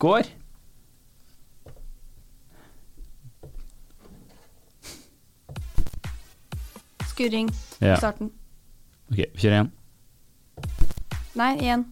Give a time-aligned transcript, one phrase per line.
[0.00, 0.28] går.
[7.06, 7.94] Skurring Ja.
[7.94, 8.30] i starten.
[9.10, 9.70] Ok, kjør igjen.
[11.34, 11.84] Nei, igjen.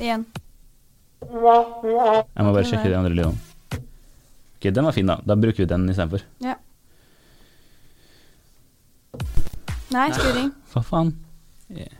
[0.00, 0.26] Igjen.
[1.26, 3.38] Jeg må bare sjekke de andre lydene.
[4.56, 5.16] Ok, den var fin, da.
[5.26, 6.22] Da bruker vi den istedenfor.
[6.44, 6.56] Ja.
[9.94, 10.50] Nei, skurring.
[10.72, 11.14] Hva faen?
[11.70, 11.94] Yeah.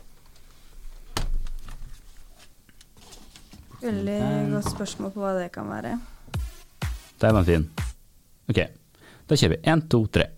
[3.81, 4.21] Veldig
[4.53, 5.97] godt spørsmål på hva det kan være.
[7.21, 7.67] Den fin.
[8.49, 8.59] Ok,
[9.29, 9.61] da kjører vi.
[9.69, 10.29] Én, to, tre.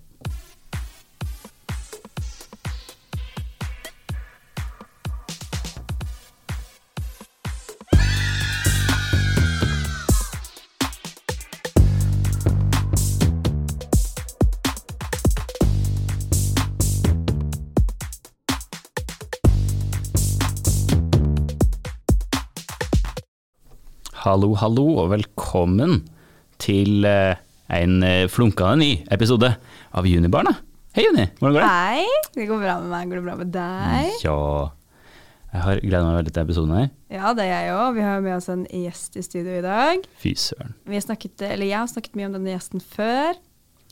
[24.29, 26.03] Hallo, hallo, og velkommen
[26.61, 27.39] til eh,
[27.73, 29.47] en eh, flunkende ny episode
[29.89, 30.51] av Junibarna.
[30.93, 31.23] Hei, Juni.
[31.39, 31.69] Hvordan går det?
[31.71, 33.07] Hei, det går bra med meg.
[33.09, 34.11] Går det bra med deg?
[34.21, 34.35] Ja
[35.49, 36.85] Jeg har gleda meg veldig til episoden her.
[37.09, 37.97] Ja, det er jeg òg.
[37.97, 40.05] Vi har med oss en gjest i studio i dag.
[40.21, 40.77] Fy søren.
[40.85, 43.33] Vi har snakket, eller jeg har snakket mye om denne gjesten før.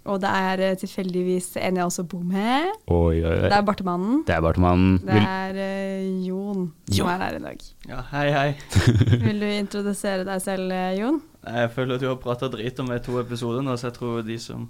[0.08, 2.72] Og det er eh, tilfeldigvis en jeg også bor med.
[2.88, 3.48] Oi, oi, oi.
[3.48, 4.22] Det er Bartemannen.
[4.28, 4.98] Det er Bartemannen.
[5.04, 7.08] Det er uh, Jon som jo.
[7.12, 7.66] er her i dag.
[7.90, 8.48] Ja, hei, hei.
[9.26, 11.20] Vil du introdusere deg selv, eh, Jon?
[11.48, 13.98] Jeg føler at du har prata drit om meg i to episoder nå, så jeg
[14.00, 14.68] tror de som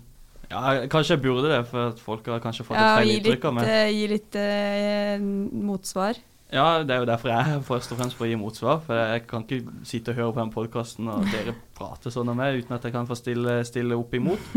[0.48, 3.48] Ja, kanskje jeg burde det, for at folk har kanskje fått et Ja, feil inntrykk
[3.50, 3.70] av meg.
[3.70, 5.30] Ja, gi litt uh,
[5.70, 6.22] motsvar.
[6.48, 8.80] Ja, det er jo derfor jeg er først og fremst for å gi motsvar.
[8.86, 12.40] For jeg kan ikke sitte og høre på den podkasten og dere prater sånn om
[12.40, 14.48] meg uten at jeg kan få stille, stille opp imot.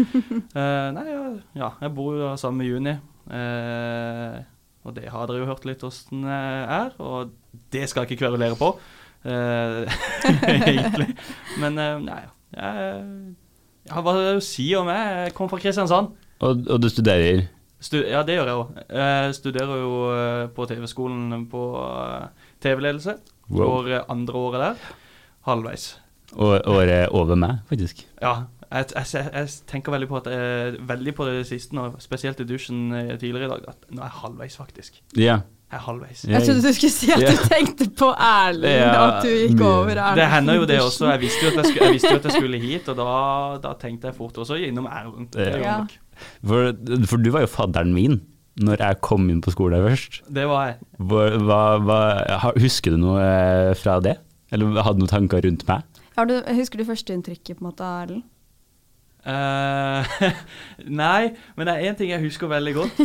[0.55, 1.27] Uh, nei, ja,
[1.59, 2.95] ja, jeg bor jo sammen med Juni.
[3.27, 4.39] Uh,
[4.87, 7.35] og det har dere jo hørt litt åssen er, og
[7.75, 8.75] det skal jeg ikke kverulere på,
[9.21, 9.85] Uh,
[10.49, 11.11] egentlig.
[11.61, 11.75] Men
[12.07, 12.23] nei,
[12.57, 12.87] jeg,
[13.85, 15.27] jeg har hva å si om meg.
[15.27, 16.15] Jeg kom fra Kristiansand.
[16.41, 17.43] og, og du studerer?
[17.81, 18.79] Ja, det gjør jeg òg.
[18.93, 23.17] Jeg studerer jo eh, på TV-skolen på eh, TV-ledelse.
[23.49, 23.63] Wow.
[23.63, 24.89] Går eh, andre året der.
[25.49, 25.87] Halvveis.
[26.37, 28.05] Og året over meg, faktisk.
[28.21, 28.43] Ja.
[28.71, 32.47] Jeg, jeg, jeg, tenker veldig på at jeg, veldig på det siste, nå, spesielt i
[32.47, 35.01] dusjen tidligere i dag, at nå er jeg halvveis, faktisk.
[35.19, 35.41] Ja.
[35.71, 36.25] Jeg er halvveis.
[36.27, 39.91] Jeg trodde du skulle si at du tenkte på Erlend, Ja, at du gikk over
[39.95, 40.19] Erlend.
[40.19, 41.11] Det hender jo det også.
[41.13, 43.11] Jeg visste jo at jeg skulle, jeg visste jo at jeg skulle hit, og da,
[43.69, 45.29] da tenkte jeg fort også innom Erlend.
[45.31, 45.71] Det, gjorde Ja.
[45.71, 45.99] jeg nok.
[46.47, 46.73] For,
[47.11, 48.21] for du var jo fadderen min
[48.61, 50.21] når jeg kom inn på skolen først.
[50.29, 50.81] det var jeg.
[51.09, 52.01] Hva, hva, hva,
[52.61, 54.19] husker du noe eh, fra det?
[54.53, 55.87] Eller hadde du noen tanker rundt meg?
[56.19, 58.27] Har du, husker du førsteinntrykket på en måte av Erlend?
[59.21, 60.01] Uh,
[61.03, 63.01] nei, men det er én ting jeg husker veldig godt.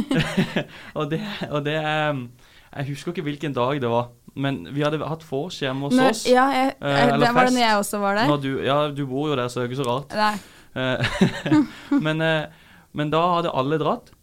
[0.98, 5.00] og, det, og det er Jeg husker ikke hvilken dag det var, men vi hadde
[5.04, 6.26] hatt vors hjemme hos Når, oss.
[6.28, 8.36] ja, jeg, Eh, jeg, eller det var det når jeg også var der.
[8.44, 10.16] Du, ja, du bor jo der, så det er ikke så rart.
[10.20, 10.36] Nei.
[12.06, 12.65] Men, eh,
[12.96, 14.14] men da hadde alle dratt.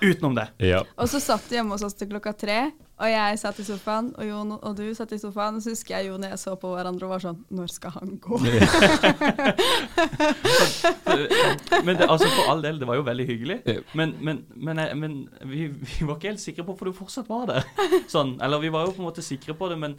[0.00, 0.48] Utenom det.
[0.66, 0.82] Ja.
[1.00, 2.58] Og så satt de hjemme hos oss til klokka tre,
[2.94, 5.96] og jeg satt i sofaen, og Jon og du satt i sofaen, og så husker
[5.96, 8.38] jeg Jon og jeg så på hverandre og var sånn Når skal han gå?
[11.86, 13.58] Men det, altså for all del, det var jo veldig hyggelig.
[13.98, 17.44] Men, men, men, men vi, vi var ikke helt sikre på for du fortsatt var
[17.50, 17.62] der.
[18.14, 19.98] Sånn, eller vi var jo på en måte sikre på det, men,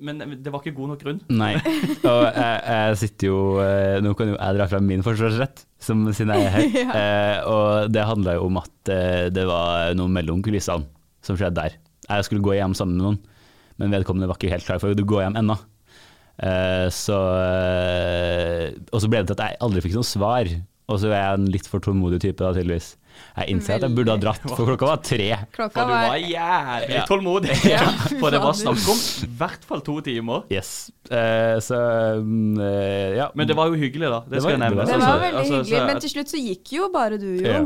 [0.00, 1.20] men det var ikke god nok grunn.
[1.32, 1.54] Nei.
[1.58, 6.04] Og jeg, jeg sitter jo eh, Nå kan jo jeg dra frem min forsvarsrett, som
[6.14, 6.68] siden jeg er her.
[6.78, 6.92] Ja.
[6.98, 10.86] Eh, og det handla jo om at eh, det var noe mellom kulissene
[11.24, 11.78] som skjedde der.
[12.08, 13.18] Jeg skulle gå hjem sammen med noen,
[13.82, 15.58] men vedkommende var ikke helt klar for å gå hjem ennå.
[16.38, 17.18] Eh, så
[18.92, 20.50] Og så ble det til at jeg aldri fikk noe svar.
[20.88, 22.94] Og så er jeg en litt for tålmodig type, da, tydeligvis.
[23.38, 25.28] Jeg innser at jeg burde ha dratt, for klokka var tre.
[25.54, 27.04] Klokka For du var jævlig Ja.
[27.06, 27.56] tålmodig.
[27.70, 27.84] Ja,
[28.20, 30.42] For det var snakk om i hvert fall to timer.
[30.50, 30.90] Yes.
[31.10, 31.78] Uh, så
[32.60, 33.30] eh, ja.
[33.34, 34.20] Men det var jo hyggelig, da.
[34.26, 34.86] Det, Det skal var- jeg nevne.
[34.86, 37.30] det var var veldig Altså, hyggelig, så- men til slutt så gikk jo bare du,
[37.44, 37.60] Ja.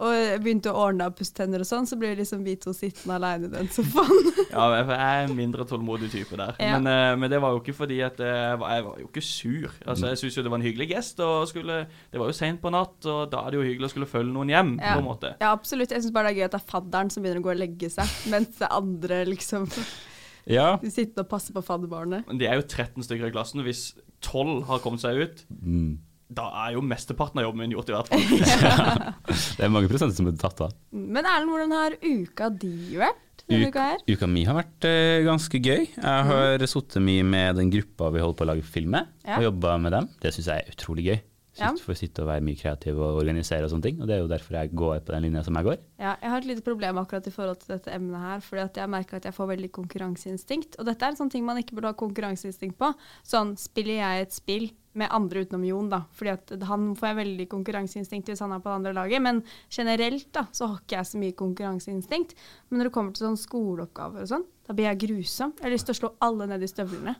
[0.00, 3.18] Og begynte å ordne og pusse tenner og sånn, så ble liksom vi to sittende
[3.18, 4.30] alene i den sofaen.
[4.50, 6.56] Ja, jeg er en mindre tålmodig type der.
[6.58, 6.78] Ja.
[6.78, 9.06] Men, eh, men det var jo ikke fordi at eh, jeg var, jeg var jo
[9.10, 9.68] ikke sur.
[9.84, 11.20] Altså, Jeg syns jo det var en hyggelig gest.
[11.22, 11.76] Og skulle,
[12.10, 14.32] det var jo seint på natt, og da er det jo hyggelig å skulle følge
[14.34, 14.72] noen hjem.
[14.80, 14.96] Ja.
[14.96, 15.34] på en måte.
[15.38, 15.92] Ja, absolutt.
[15.94, 17.60] Jeg syns bare det er gøy at det er fadderen som begynner å gå og
[17.62, 19.68] legge seg, mens det andre liksom
[20.58, 20.68] ja.
[20.82, 22.24] sitter og passer på fadderbarnet.
[22.26, 23.62] Men De er jo 13 stykker i klassen.
[23.68, 23.90] Hvis
[24.24, 25.98] 12 har kommet seg ut, Mm.
[26.30, 28.22] Da er jo mesteparten av jobben min gjort, i hvert fall.
[29.58, 30.74] Det er mange prosenter som blir tatt av.
[30.94, 34.04] Men Erlend, hvordan har uka di vært uka her?
[34.06, 35.88] Uka mi har vært uh, ganske gøy.
[35.96, 39.40] Jeg har sittet mye med den gruppa vi holder på å lage film med, Ja.
[39.40, 40.08] og jobba med dem.
[40.22, 41.20] Det syns jeg er utrolig gøy.
[41.58, 41.72] Ja.
[41.82, 43.96] For å sitte og være mye kreativ og organisere og sånne ting.
[44.00, 45.80] Og det er jo derfor jeg går på den linja som jeg går.
[46.00, 48.78] Ja, jeg har et lite problem akkurat i forhold til dette emnet her, fordi at
[48.80, 50.78] jeg merker at jeg får veldig konkurranseinstinkt.
[50.78, 52.92] Og dette er en sånn ting man ikke burde ha konkurranseinstinkt på.
[53.26, 57.46] Sånn, spiller jeg et spill med andre utenom Jon, da, fordi han får jeg veldig
[57.52, 61.10] konkurranseinstinkt hvis han er på det andre laget, men generelt da, så har ikke jeg
[61.10, 62.34] så mye konkurranseinstinkt.
[62.68, 65.54] Men når det kommer til sånn skoleoppgaver og sånn, da blir jeg grusom.
[65.58, 67.16] Jeg har lyst til å slå alle ned i støvlene.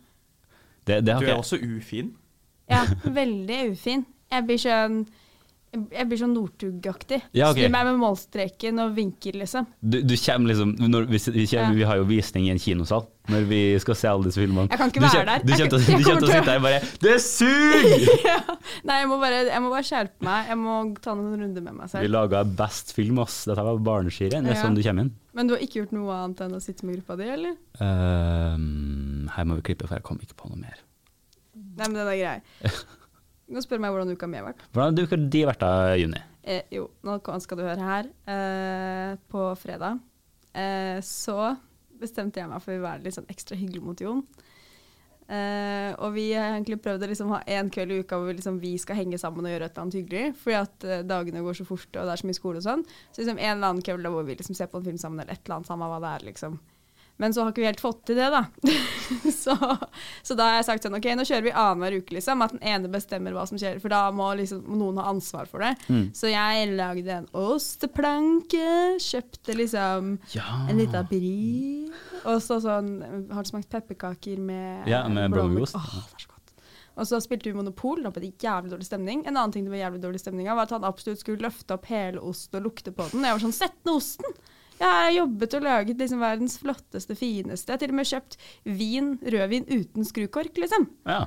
[0.88, 2.14] Det, det har Du er også ufin.
[2.70, 2.84] Ja,
[3.20, 4.06] veldig ufin.
[4.30, 5.02] Jeg blir sånn
[5.70, 7.20] jeg blir sånn Northug-aktig.
[7.36, 7.62] Ja, okay.
[7.68, 9.68] Snur meg med målstreken og vinker, liksom.
[9.78, 13.06] Du, du kommer liksom når vi, vi, kommer, vi har jo visning i en kinosal
[13.30, 14.66] når vi skal se alle disse filmene.
[14.72, 15.44] Jeg kan ikke du være der.
[15.46, 18.06] Du kommer til, du kommer til å sitte der og bare Det suger!
[18.32, 18.36] ja.
[18.90, 20.50] Nei, jeg må, bare, jeg må bare skjerpe meg.
[20.50, 22.02] Jeg må ta noen runder med meg selv.
[22.06, 23.42] Vi laga best film, ass.
[23.46, 24.48] Dette var barneskirenn.
[24.48, 24.64] Det er Ja.
[24.66, 25.12] sånn du kommer inn.
[25.38, 27.54] Men du har ikke gjort noe annet enn å sitte med gruppa di, eller?
[27.78, 30.80] Ehm, her må vi klippe, for jeg kom ikke på noe mer.
[31.54, 32.40] Nei, men den er grei.
[33.50, 34.60] Nå spør spørre meg hvordan uka mi har vært.
[34.70, 36.20] Hvordan har uka de vært da, Juni?
[36.46, 38.10] Eh, jo, nå skal du høre her.
[38.30, 39.98] Eh, på fredag
[40.54, 41.56] eh, så
[42.00, 44.22] bestemte jeg meg for å være litt sånn ekstra hyggelig mot Jon.
[45.30, 48.38] Eh, og vi har egentlig prøvd å liksom ha én kveld i uka hvor vi,
[48.40, 50.24] liksom, vi skal henge sammen og gjøre et eller annet hyggelig.
[50.42, 52.86] Fordi at eh, dagene går så fort, og det er så mye skole og sånn.
[53.10, 55.36] Så liksom en eller annen kveld hvor vi liksom ser på en film sammen, eller
[55.36, 56.58] et eller annet, samme hva det er, liksom.
[57.20, 58.46] Men så har ikke vi helt fått til det, da.
[59.42, 59.52] så,
[60.24, 62.40] så da har jeg sagt sånn OK, nå kjører vi annenhver uke, liksom.
[62.46, 63.76] At den ene bestemmer hva som skjer.
[63.82, 65.74] For da må liksom noen ha ansvar for det.
[65.92, 66.06] Mm.
[66.16, 68.66] Så jeg lagde en osteplanke.
[69.04, 70.46] Kjøpte liksom Ja.
[70.70, 71.90] en liten brie.
[72.24, 72.90] Og så sånn
[73.32, 75.76] Har du smakt pepperkaker med Ja, med blåmuggost.
[75.76, 76.54] Åh, det er så godt.
[77.00, 78.02] Og så spilte vi Monopol.
[78.04, 79.26] Da ble det jævlig dårlig stemning.
[79.26, 81.76] En annen ting det var jævlig dårlig stemning av, var at han absolutt skulle løfte
[81.76, 83.24] opp hele osten og lukte på den.
[83.28, 84.40] Jeg var sånn Sett ned osten!
[84.80, 87.68] Jeg har jobbet og laget liksom verdens flotteste, fineste.
[87.68, 88.38] Jeg har til og med kjøpt
[88.80, 90.88] vin, rødvin uten skrukork, liksom.
[91.08, 91.26] Ja.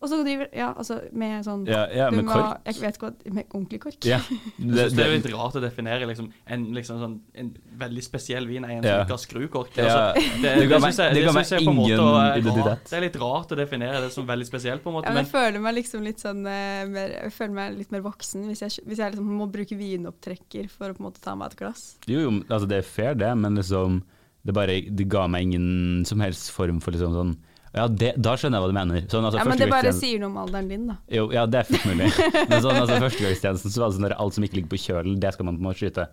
[0.00, 2.60] Og så driver Ja, altså med sånn Ja, ja, du med må- kork.
[2.64, 3.98] Jeg vet ikke hva Med ordentlig kork.
[4.08, 4.18] ja.
[4.58, 7.50] Det, det er jo litt rart å definere liksom, en, liksom sånn, en
[7.82, 8.94] veldig spesiell vin er en Ja.
[8.94, 9.76] som ikke har skrukork.
[9.76, 11.76] Ja, Altså, det det, det, ga jeg, det det ga meg synes jeg på en
[11.76, 12.66] måte er ingen identitet.
[12.70, 12.84] rart.
[12.90, 15.04] Det er litt rart å definere det som veldig spesielt, på en måte.
[15.04, 17.92] Ja, men men jeg føler meg liksom litt sånn eh, mer, Jeg føler meg litt
[17.92, 21.20] mer voksen hvis jeg, hvis jeg liksom må bruke vinopptrekker for å på en måte
[21.20, 21.96] ta meg et glass.
[22.08, 24.02] jo, jo, altså det er fair, det, men liksom
[24.44, 27.36] det, bare, det ga meg ingen som helst form for liksom sånn
[27.70, 29.04] Ja, det, da skjønner jeg hva du mener.
[29.06, 30.98] Sånn, altså, Ja, Men det bare sier noe om alderen din, da.
[31.14, 32.10] Jo, ja, det er fullt mulig.
[32.50, 35.18] Men sånn, altså, førstegangstjenesten så var det sånn at alt som ikke ligger på kjølen,
[35.22, 36.06] det skal man på en måte skyte.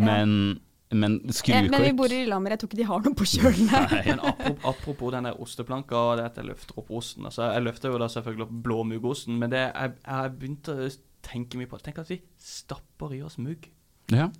[0.00, 0.60] Men, men
[0.90, 3.68] Eh, skrukork Men vi bor i Lillehammer, jeg tror ikke de har noe på kjølen
[3.70, 3.92] her.
[4.08, 7.26] Men apropos, apropos denne osteplanka og det at jeg løfter opp osten.
[7.28, 10.90] Altså, jeg løfter jo da selvfølgelig opp blåmuggosten, men det jeg, jeg begynte å
[11.26, 13.68] tenke mye på Tenk at vi stapper i oss mugg.
[14.10, 14.30] Ja,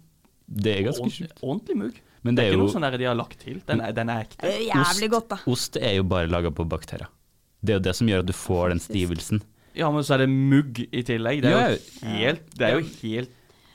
[0.51, 2.01] det er ganske Ordentlig, ordentlig mugg.
[2.23, 3.63] Men Det det er er ikke jo noe sånn der de har lagt til.
[3.67, 4.43] Den er, den er ekte.
[4.45, 5.39] Det er jævlig godt, da.
[5.49, 7.09] Ost er jo bare laga på bakterier.
[7.65, 9.43] Det er jo det som gjør at du får den stivelsen.
[9.77, 11.43] Ja, men så er det mugg i tillegg.
[11.45, 13.31] Det er Ja, jo helt Det er jo helt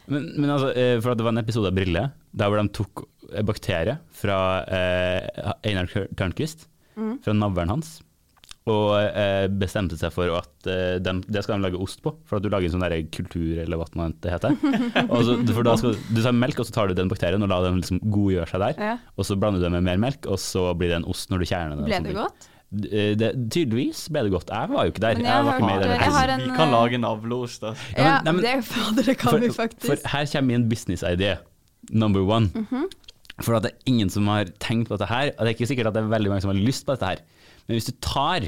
[0.07, 2.69] Men, men altså, eh, for at det var en episode av Brille der hvor de
[2.75, 4.37] tok eh, bakterier fra
[4.67, 7.17] eh, Einar Tør- Tørnquist, Mm.
[7.23, 8.01] fra navlen hans,
[8.65, 12.39] og eh, bestemte seg for at eh, den, det skal de lage ost på, for
[12.39, 13.85] at du lager en sånn der kultur, eller hva
[14.23, 14.55] det heter.
[15.13, 17.51] og så, for da skal du tar melk, og så tar du den bakterien og
[17.51, 18.95] lar den liksom godgjøre seg der, Ja.
[19.15, 21.45] og så blander du det med mer melk, og så blir det en ost når
[21.45, 21.85] du kjerner den.
[21.91, 22.49] Ble det godt?
[22.89, 24.49] Eh, Det, tydeligvis ble det godt.
[24.49, 25.21] Jeg var jo ikke der.
[25.21, 26.33] Jeg var har ikke med i hørt- den jeg episoden.
[26.41, 27.75] en, Vi kan lage navleost, da.
[27.93, 29.85] Ja, Ja, det, fader, det kan for, vi faktisk.
[29.93, 31.35] For her kommer min business-idé,
[31.93, 32.49] number one.
[32.55, 32.89] Mhm.
[33.43, 35.67] For at det er ingen som har tenkt på dette her, og det er ikke
[35.67, 37.19] sikkert at det er veldig mange som har lyst på dette her.
[37.65, 38.47] Men hvis du tar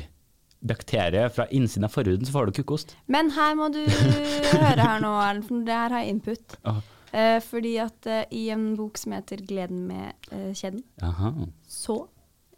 [0.68, 2.95] bakterier fra innsiden av forhuden, så får du kukkost.
[3.07, 6.57] Men her må du høre her nå, Erlend, for det her har jeg input.
[6.69, 6.80] Åh.
[7.18, 11.31] Eh, fordi at eh, i en bok som heter 'Gleden med eh, kjeden', Aha.
[11.68, 11.95] så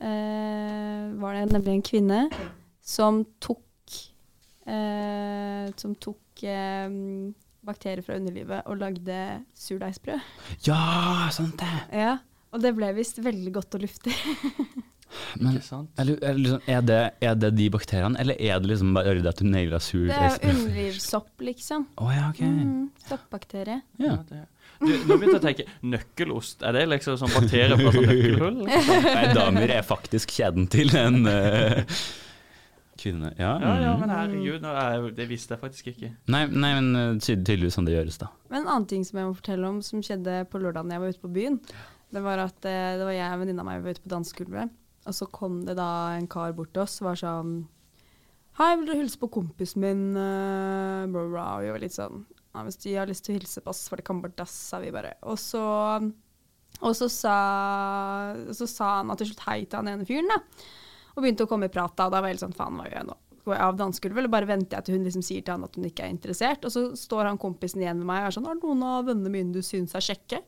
[0.02, 2.22] eh, var det nemlig en kvinne
[2.82, 3.62] som tok
[4.66, 6.90] eh, Som tok eh,
[7.62, 10.20] bakterier fra underlivet og lagde surdeigsbrød.
[10.66, 11.76] Ja, sant det!
[11.94, 12.18] Ja,
[12.52, 14.16] og det ble visst veldig godt og luftig.
[15.40, 15.90] Men Ikke sant?
[15.98, 19.16] er, det- er, liksom, er, det, er det de bakteriene, eller er det liksom bare
[19.32, 21.88] at du naila sur Det er jo underlivssopp, liksom.
[21.98, 22.48] Oh, ja, okay.
[22.48, 23.82] Mm, soppbakterie.
[24.00, 24.14] Ja.
[24.14, 24.46] Ja, det.
[24.80, 28.60] Du, nå begynte jeg å tenke Nøkkelost, er det liksom sånn bakterier fra sånn nøkkelhull?
[29.18, 31.82] Nei, damer er faktisk kjeden til en uh,
[33.00, 33.34] kvinne.
[33.40, 34.00] Ja, Ja, ja, mm.
[34.06, 36.12] men herregud, nå er, jeg- det visste jeg faktisk ikke.
[36.32, 38.30] Nei, nei, men eh, tydeligvis sånn det gjøres, da.
[38.52, 41.04] Men en annen ting som jeg må fortelle om, som skjedde på lørdag da jeg
[41.04, 41.60] var ute på byen,
[42.16, 44.72] det var at eh, det var jeg og venninna mi var ute på dansegulvet,
[45.10, 47.54] og så kom det da en kar bort til oss og var sånn
[48.60, 50.02] Hei, vil dere hilse på kompisen min?
[50.18, 51.46] Uh, bla, bla.
[51.64, 54.02] Vi var litt sånn ja, Hvis de har lyst til å hilse på oss, for
[54.02, 55.14] det kan bare dass, sa vi bare.
[55.32, 55.62] Og så,
[56.82, 57.38] og så sa,
[58.52, 60.42] så sa han til slutt hei til han ene fyren, da.
[61.16, 62.90] Og begynte å komme i prat da, og da var jeg helt sånn faen, hva
[62.90, 63.18] gjør jeg nå?
[63.50, 65.78] går jeg av dansegulvet, eller bare venter jeg til hun liksom sier til han at
[65.78, 66.66] hun ikke er interessert.
[66.68, 69.34] Og så står han kompisen igjen med meg og er sånn 'Har noen av vennene
[69.34, 70.44] mine du syns er kjekke?'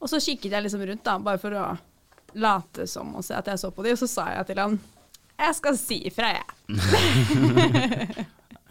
[0.00, 1.78] Og så kikket jeg liksom rundt, da, bare for å
[2.36, 4.78] late som å se at jeg så på de, og så sa jeg til han
[5.36, 6.52] 'Jeg skal si ifra, jeg'.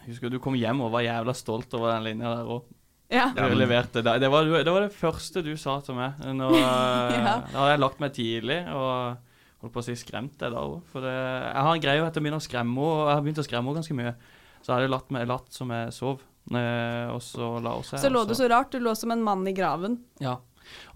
[0.02, 2.64] Jeg husker du kom hjem og var jævla stolt over den linja der òg.
[3.08, 3.28] Ja.
[3.30, 4.16] Du leverte det.
[4.18, 6.18] Det var, det var det første du sa til meg.
[6.18, 7.36] Når, Ja.
[7.46, 9.16] Da hadde jeg lagt meg tidlig og
[9.62, 10.80] holdt på å si skremt deg da òg.
[10.90, 13.22] For det, jeg har en greie etter å begynne å skremme henne, og jeg har
[13.28, 14.16] begynt å skremme henne ganske mye.
[14.58, 18.02] Så jeg hadde latt, meg, latt som jeg sov, eh, og så la hun seg.
[18.02, 20.00] Så lå du så rart, du lå som en mann i graven.
[20.22, 20.40] Ja.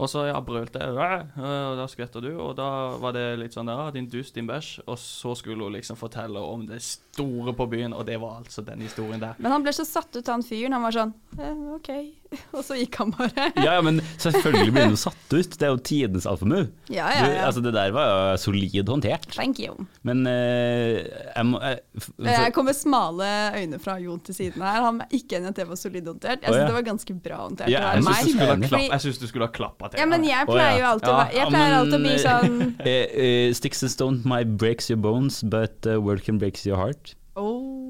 [0.00, 2.68] Og så ja, brølte jeg, og da skvetter du, og da
[3.00, 4.80] var det litt sånn der, din dust, din bæsj.
[4.86, 8.64] Og så skulle hun liksom fortelle om det store på byen, og det var altså
[8.66, 9.38] den historien der.
[9.38, 10.76] Men han ble så satt ut, han fyren.
[10.76, 11.92] Han var sånn eh, OK.
[12.56, 13.50] Og så gikk han bare.
[13.60, 15.56] Ja, ja, men selvfølgelig blir du satt ut.
[15.58, 16.60] Det er jo tidenes alfamu
[16.90, 17.44] Ja, ja, ja.
[17.48, 19.28] altså, det der var jo solid håndtert.
[19.34, 19.74] Thank you.
[20.06, 22.28] Men uh, jeg må uh, for...
[22.30, 24.82] Jeg kom kommer smale øyne fra Jon til siden her.
[24.84, 26.44] Han er ikke enig i at det var solid håndtert.
[26.44, 26.66] Jeg syns ja.
[26.68, 27.72] det var ganske bra håndtert.
[27.72, 28.50] Ja, jeg syns du, skulle
[28.90, 30.02] ha du skulle klappa til.
[30.02, 32.60] Ja, men jeg pleier jo alltid Ja, Jeg pleier alltid å bli sånn
[32.92, 37.16] eh, Sticks and stone might breaks your bones, but uh, work can breaks your heart.
[37.36, 37.89] oh.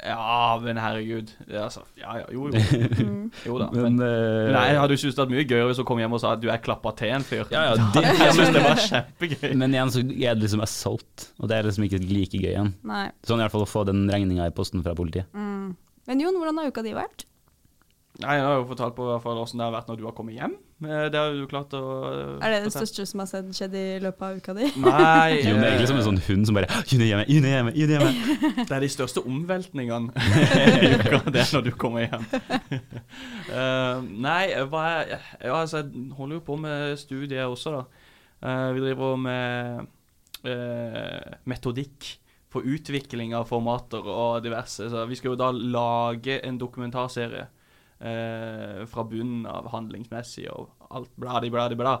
[0.00, 1.32] Ja, men herregud.
[1.48, 2.60] Altså, ja, ja, jo, jo.
[2.60, 3.30] mm.
[3.46, 3.68] jo da.
[3.74, 5.88] Men, Men eh, nei, jeg hadde jo syntes det hadde vært mye gøyere hvis hun
[5.90, 7.44] kom hjem og sa at du er klappa til en fyr.
[7.52, 9.52] Ja, ja, det, Jeg synes det var kjempegøy.
[9.60, 12.72] Men igjen så er det liksom solgt, og det er liksom ikke like gøy igjen.
[12.88, 13.06] Nei.
[13.28, 15.28] Sånn i hvert fall å få den regninga i posten fra politiet.
[15.36, 15.76] Mm.
[16.08, 17.26] Men Jon, hvordan har uka di vært?
[18.20, 20.16] Nei, Jeg har jo fortalt på hvert fall hvordan det har vært når du har
[20.16, 20.56] kommet hjem.
[20.80, 21.82] Eh, Det har jo du klart å
[22.40, 24.68] Er det den største som har skjedd, skjedd i løpet av uka di?
[24.84, 27.26] Nei, Jo, det er egentlig som en eh, sånn hund som bare June er hjemme,
[27.28, 28.38] June er hjemme, er hjemme.
[28.70, 30.24] det er de største omveltningene
[30.86, 31.20] i uka.
[31.28, 32.24] Det er når du kommer hjem.
[33.50, 38.08] Uh, nei, hva er ja, altså, Jeg holder jo på med studier også, da.
[38.40, 39.86] Uh, vi driver med
[40.48, 42.14] uh, metodikk
[42.50, 44.88] for utvikling av formater og diverse.
[44.90, 47.46] Så vi skal jo da lage en dokumentarserie
[48.00, 51.98] eh, fra bunnen av handlingsmessig og alt bladi, bladi, bla.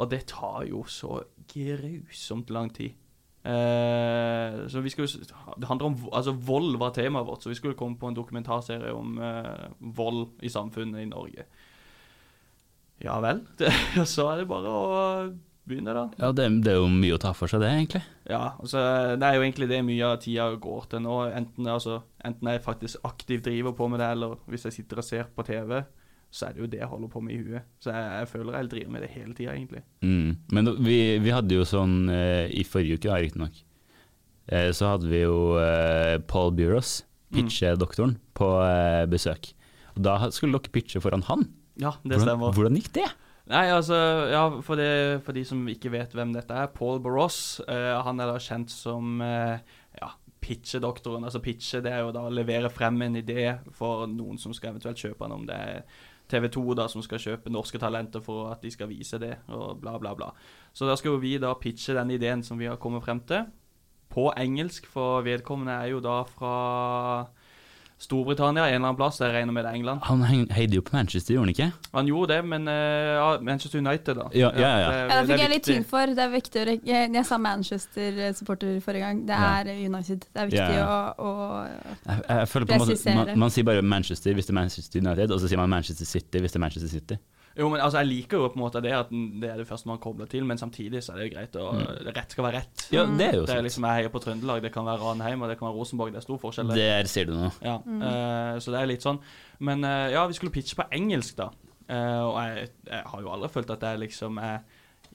[0.00, 1.20] Og det tar jo så
[1.50, 2.96] grusomt lang tid.
[3.40, 5.08] Eh, så vi skulle,
[5.56, 8.92] Det handler om altså Vold var temaet vårt, så vi skulle komme på en dokumentarserie
[8.92, 11.44] om eh, vold i samfunnet i Norge.
[13.00, 13.46] Ja vel.
[13.58, 13.72] Det,
[14.14, 14.90] så er det bare å
[15.70, 16.02] begynne, da.
[16.20, 18.02] Ja, det, det er jo mye å ta for seg, det, egentlig.
[18.30, 18.82] Ja, altså
[19.18, 21.16] Det er jo egentlig det mye av tida går til nå.
[21.38, 25.06] Enten, altså, enten jeg faktisk aktivt driver på med det, eller hvis jeg sitter og
[25.06, 25.80] ser på TV,
[26.30, 27.66] så er det jo det jeg holder på med i huet.
[27.82, 29.82] Så jeg, jeg føler jeg driver med det hele tida, egentlig.
[30.06, 30.36] Mm.
[30.54, 33.62] Men vi, vi hadde jo sånn eh, i forrige uke, riktignok,
[34.52, 37.00] eh, så hadde vi jo eh, Paul Buros,
[37.34, 38.46] pitchedoktoren, på
[39.10, 39.52] besøk.
[39.96, 41.44] Og da skulle dere pitche foran han.
[41.80, 42.54] Ja, det Hvordan, stemmer.
[42.56, 43.06] hvordan gikk det?
[43.50, 43.96] Nei, altså,
[44.30, 48.22] ja, for, det, for de som ikke vet hvem dette er, Paul Barros, eh, han
[48.22, 49.58] er da kjent som eh,
[49.98, 50.12] ja,
[50.44, 51.26] pitchedoktoren.
[51.26, 54.70] Altså pitche, det er jo da å levere frem en idé for noen som skal
[54.70, 55.82] eventuelt kjøpe den, om det er
[56.30, 59.80] TV 2 da som skal kjøpe norske talenter for at de skal vise det, og
[59.82, 60.30] bla, bla, bla.
[60.70, 63.50] Så da skal jo vi da pitche den ideen som vi har kommet frem til,
[64.10, 66.54] på engelsk, for vedkommende er jo da fra
[68.00, 70.00] Storbritannia, en eller annen plass, jeg regner med det England.
[70.08, 70.22] Han
[70.56, 71.66] heide jo på Manchester, gjorde han ikke?
[71.92, 74.24] Han gjorde det, men eh, ja, Manchester United, da.
[74.32, 74.90] Ja, ja, ja.
[74.90, 76.06] det- Ja, det er fikk jeg litt tyn for.
[76.06, 79.26] Det er viktig å Jeg, jeg sa Manchester-supporter forrige gang.
[79.26, 79.60] Det Ja.
[79.60, 80.20] er United.
[80.32, 81.68] Det er viktig Ja, å, å
[82.06, 83.14] Jeg, jeg føler på en måte Presisere.
[83.14, 86.06] man, man sier bare Manchester hvis det er Manchester United, og så sier man Manchester
[86.06, 87.18] City hvis det er Manchester City.
[87.60, 89.90] Jo, men altså, jeg liker jo på en måte det at det er det første
[89.90, 91.66] man kobler til, men samtidig så er det jo greit å
[92.10, 92.84] Rett skal være rett.
[92.94, 95.44] Ja, det er jo Det er liksom, Jeg heier på Trøndelag, det kan være Ranheim
[95.44, 96.14] og det kan være Rosenborg.
[96.14, 96.72] Det er stor forskjell.
[96.72, 96.80] der.
[96.80, 97.52] sier ser du noe.
[97.64, 99.20] Ja, eh, så det er litt sånn.
[99.60, 101.50] Men uh, ja, vi skulle pitche på engelsk, da.
[101.90, 104.60] Uh, og jeg, jeg har jo aldri følt at jeg liksom er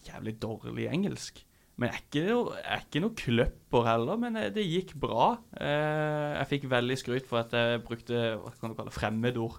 [0.06, 1.42] jævlig dårlig i engelsk.
[1.76, 5.34] Men jeg er ikke noe, jeg er ikke noe kløpper heller, men det gikk bra.
[5.60, 9.58] Eh, jeg fikk veldig skryt for at jeg brukte hva kan du kalle fremmedord.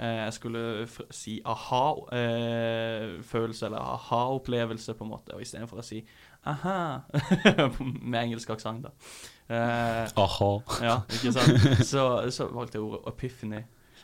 [0.00, 5.98] Eh, jeg skulle si aha-følelse, eller aha-opplevelse, på en måte, og istedenfor å si
[6.48, 6.76] aha
[8.10, 8.90] med engelsk aksent, da.
[9.50, 10.50] Eh, Aha.
[10.86, 11.52] ja, ikke sant?
[11.84, 13.60] Så, så valgte jeg ordet epiphany.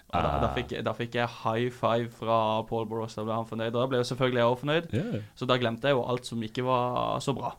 [0.06, 0.52] Og da, da, Ah.
[0.54, 2.36] fikk, jeg- da fikk jeg high five fra
[2.68, 3.74] Paul Burrows, da ble han fornøyd.
[3.74, 5.16] Og da ble jo selvfølgelig jeg også fornøyd, yeah.
[5.34, 7.50] så da glemte jeg jo alt som ikke var så bra.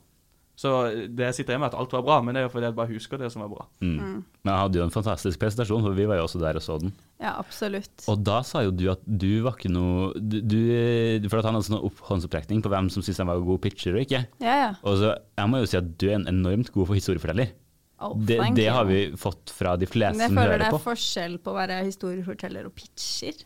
[0.57, 0.69] Så
[1.13, 2.75] det jeg sitter igjen med, at alt var bra, men det er jo fordi jeg
[2.79, 3.65] bare husker det som var bra.
[3.77, 4.23] Mm.
[4.41, 6.79] Men jeg hadde jo en fantastisk presentasjon, for vi var jo også der og så
[6.81, 6.95] den.
[7.21, 7.93] Ja, absolutt.
[8.09, 11.57] Og da sa jo du at du var ikke noe du, du, For at han
[11.59, 14.23] hadde sånn håndsopptrekning på hvem som syntes han var god pitcher og ikke.
[14.41, 14.71] Ja, ja.
[14.81, 17.53] Og så, jeg må jo si at du er en enormt god historieforteller.
[18.01, 20.67] Oh, Det, det har vi fått fra de fleste som hører Men jeg føler det
[20.67, 20.81] er på.
[20.89, 23.39] forskjell på å være historieforteller og pitcher.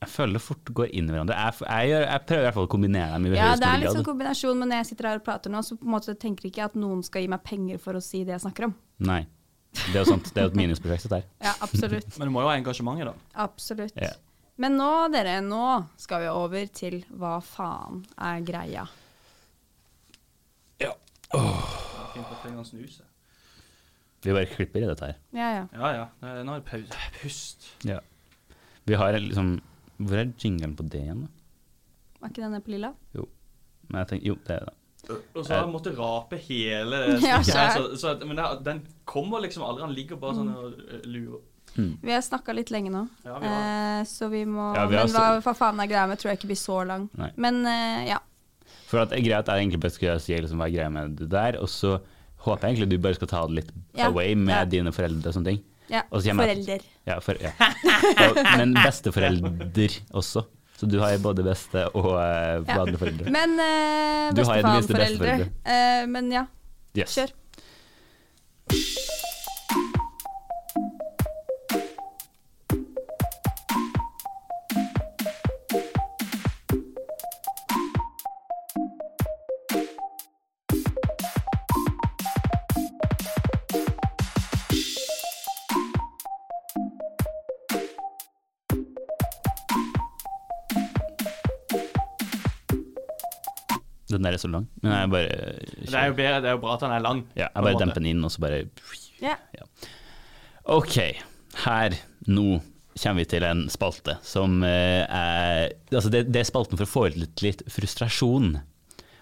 [0.00, 1.36] Jeg føler det fort går inn i hverandre.
[1.36, 3.82] Jeg, jeg, gjør, jeg prøver i hvert fall å kombinere dem i Ja, det er
[3.82, 4.06] liksom grad.
[4.08, 6.54] kombinasjon, men når jeg sitter her og prater nå, så på en måte tenker jeg
[6.54, 8.74] ikke at noen skal gi meg penger for å si det jeg snakker om.
[9.04, 9.20] Nei.
[9.76, 10.30] Det er jo sant.
[10.32, 11.28] Det er jo et minusprosjekt, dette her.
[11.50, 12.16] Ja, absolutt.
[12.16, 13.44] Men du må jo ha engasjementet, da.
[13.44, 14.00] Absolutt.
[14.00, 14.14] Ja.
[14.60, 15.66] Men nå, dere, nå
[16.00, 18.88] skal vi over til hva faen er greia.
[21.30, 23.04] Fint at jeg kan snuse.
[24.24, 25.18] Vi bare klipper i dette her.
[25.36, 25.66] Ja, ja.
[25.78, 26.06] Ja ja,
[26.44, 26.98] nå er det pause.
[27.20, 27.68] Pust.
[27.86, 28.00] Ja.
[28.88, 29.60] Vi har liksom
[30.00, 31.28] Hvor er jinglen på det igjen, da?
[32.20, 32.90] Var ikke den der på lilla?
[33.16, 33.26] Jo.
[33.90, 34.74] Men jeg tenker, jo, det er det.
[35.10, 37.38] Og så har jeg måttet rape hele Ja.
[37.42, 39.82] Så, så, at- men det, den kommer liksom aldri.
[39.86, 41.06] Han ligger bare sånn og lurer.
[41.06, 41.46] lurer.
[42.02, 44.00] Vi har snakka litt lenge nå, Ja, vi har.
[44.00, 46.40] eh, så vi må Ja, vi Men hva, hva faen er greia med, tror jeg
[46.40, 47.08] ikke blir så lang.
[47.16, 47.30] Nei.
[47.40, 48.18] Men eh, ja.
[48.90, 51.16] For at det er greit, er egentlig bare å si liksom, hva er greia med
[51.20, 51.94] det der, og så
[52.44, 54.64] håper jeg egentlig du bare skal ta det litt Ja, away med ja.
[54.76, 55.62] dine foreldre og sånne ting.
[55.90, 56.02] Ja.
[56.10, 56.80] Forelder.
[57.08, 57.50] Ja, for, ja.
[58.28, 60.44] Og, men besteforelder også.
[60.80, 62.76] Så du har både beste- og eh, Ja.
[62.78, 63.30] badleforeldre.
[63.34, 65.50] Men eh, Du har i det besteforeldre.
[65.66, 66.46] Eh, men ja,
[66.96, 67.12] Yes.
[67.18, 67.34] kjør.
[94.20, 94.66] Den der er så lang.
[94.84, 95.36] Men jeg bare
[95.80, 97.22] Det er jo bedre, det er jo bra at den er lang.
[97.38, 98.58] Ja, jeg bare demper den inn, og så bare
[99.24, 99.36] Ja.
[100.68, 100.96] OK.
[101.64, 101.96] Her,
[102.28, 102.60] nå
[103.00, 106.90] kommer vi til en spalte som eh, er Altså, det, det er spalten for å
[106.90, 108.52] få ut litt, litt frustrasjon.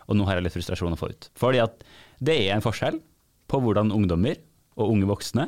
[0.08, 1.30] Og nå har jeg litt frustrasjon å få ut.
[1.38, 1.86] Fordi at
[2.18, 2.98] det er en forskjell
[3.48, 4.40] på hvordan ungdommer
[4.78, 5.46] og unge voksne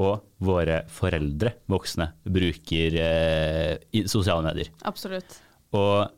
[0.00, 4.70] og våre foreldre, voksne, bruker eh, sosiale medier.
[4.88, 5.38] Absolutt.
[5.76, 6.08] Og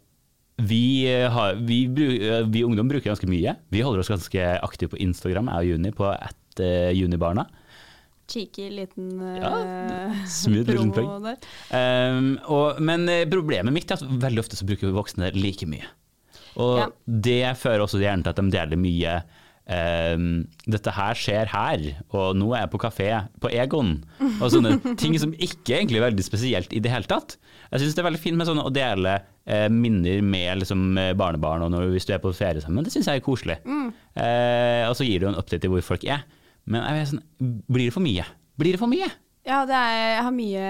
[0.56, 1.84] vi, eh, har, vi,
[2.28, 3.56] eh, vi ungdom bruker ganske mye.
[3.72, 7.46] Vi holder oss ganske aktive på Instagram, jeg og Juni, på at uh, Junibarna.
[8.32, 11.40] Cheeky liten Ja, uh, smooth liten promo der.
[11.72, 15.88] Um, og, men problemet mitt er at veldig ofte så bruker voksne like mye.
[16.60, 16.88] Og Ja.
[17.06, 19.22] det fører også gjerne til at de deler mye
[19.66, 20.26] um,
[20.66, 23.08] Dette her skjer her, og nå er jeg på kafé
[23.42, 23.94] på Egon.
[24.38, 27.36] Og sånne ting som ikke egentlig er veldig spesielt i det hele tatt.
[27.72, 31.14] Jeg syns det er veldig fint med sånne å dele eh, minner med liksom, eh,
[31.18, 32.84] barnebarn og når, hvis du er på ferie sammen.
[32.84, 33.58] Det syns jeg er koselig.
[33.64, 36.26] Eh, og så gir du en update til hvor folk er.
[36.68, 37.24] Men jeg vet sånn,
[37.72, 38.26] blir det for mye?
[38.60, 39.08] Blir det for mye?
[39.42, 40.66] Ja, det er, jeg har mye,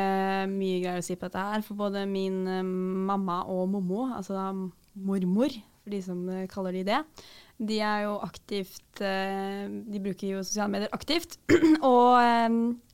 [0.49, 1.66] mye greier å si på dette her.
[1.66, 4.47] For både min eh, mamma og mommo, altså
[4.93, 7.01] mormor, for de som kaller de det,
[7.59, 11.38] de er jo aktivt eh, De bruker jo sosiale medier aktivt.
[11.93, 12.49] og eh,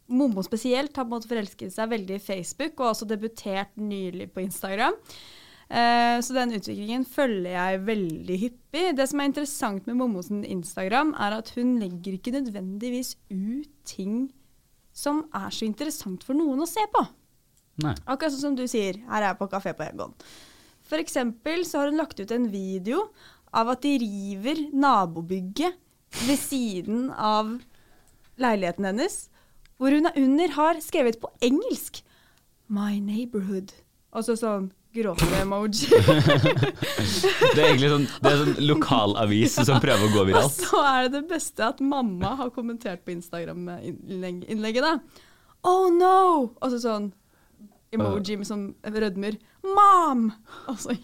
[0.08, 4.30] mommo spesielt har på en måte forelsket seg veldig i Facebook, og også debutert nylig
[4.34, 4.96] på Instagram.
[5.68, 8.84] Eh, Så den utviklingen følger jeg veldig hyppig.
[8.96, 14.28] Det som er interessant med Mommos Instagram, er at hun legger ikke nødvendigvis ut ting
[14.92, 17.04] som er så interessant for noen å se på.
[17.84, 17.94] Nei.
[18.10, 20.16] Akkurat sånn som du sier, her er jeg på kafé på Egon.
[20.88, 23.04] For eksempel så har hun lagt ut en video
[23.52, 25.76] av at de river nabobygget
[26.26, 27.58] ved siden av
[28.40, 29.28] leiligheten hennes,
[29.78, 32.02] hvor hun under har skrevet på engelsk
[32.68, 33.72] My neighborhood.
[34.12, 35.88] Og så sånn gråte-emoji.
[37.54, 40.58] Det er egentlig sånn, det er sånn lokalavis som prøver å gå viralt.
[40.58, 45.24] Og så er det det beste at mamma har kommentert på Instagram-innlegget, da.
[45.68, 46.18] Oh no!
[46.56, 47.10] Og så sånn
[47.94, 49.38] emoji med sånn rødmer.
[49.76, 50.28] Mom!
[50.68, 50.94] Altså.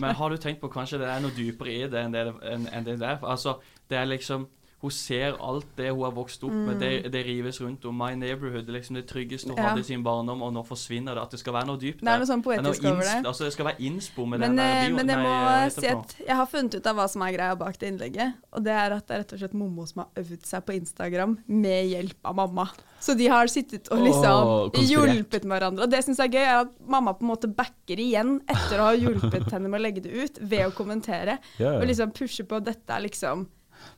[0.00, 2.68] Men har du tenkt på kanskje det er noe dypere i det enn det, enn,
[2.72, 3.18] enn det der?
[3.22, 3.58] Altså,
[3.90, 4.46] det er liksom
[4.84, 7.96] Hun ser alt det hun har vokst opp med, det, det rives rundt om.
[7.96, 9.62] My neighborhood, liksom det tryggeste hun Mm.
[9.62, 9.68] Ja.
[9.70, 11.22] hadde i sin barndom, og nå forsvinner det.
[11.24, 13.04] At det skal være noe dypt Det er noe sånn Det er noe poetisk over
[13.08, 13.26] det.
[13.30, 15.86] Altså, det skal være innspo med Men, den der eh, men jeg må nei, si
[15.88, 18.34] at jeg har funnet ut av hva som er greia bak det innlegget.
[18.52, 20.76] Og det er at det er rett og slett Mommo som har øvd seg på
[20.76, 22.68] Instagram med hjelp av mamma.
[23.00, 25.84] Så de har sittet og liksom oh, hjulpet med hverandre.
[25.84, 28.80] Og det syns jeg er gøy, er at mamma på en måte backer igjen etter
[28.80, 31.38] å ha hjulpet henne med å legge det ut, ved å kommentere.
[31.60, 31.76] Ja.
[31.78, 33.46] Og liksom pushe på at dette er liksom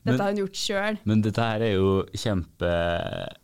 [0.07, 0.99] Dette har hun gjort sjøl.
[1.09, 3.35] Men dette her er jo kjempeartig.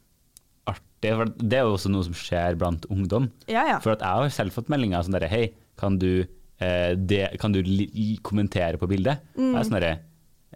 [1.03, 3.27] For det er jo også noe som skjer blant ungdom.
[3.51, 3.79] Ja, ja.
[3.83, 6.23] For at jeg har selv fått meldinger sånn derre Hei, kan du,
[6.63, 7.59] eh, det, kan du
[8.23, 9.25] kommentere på bildet?
[9.35, 9.93] Og jeg er sånn derre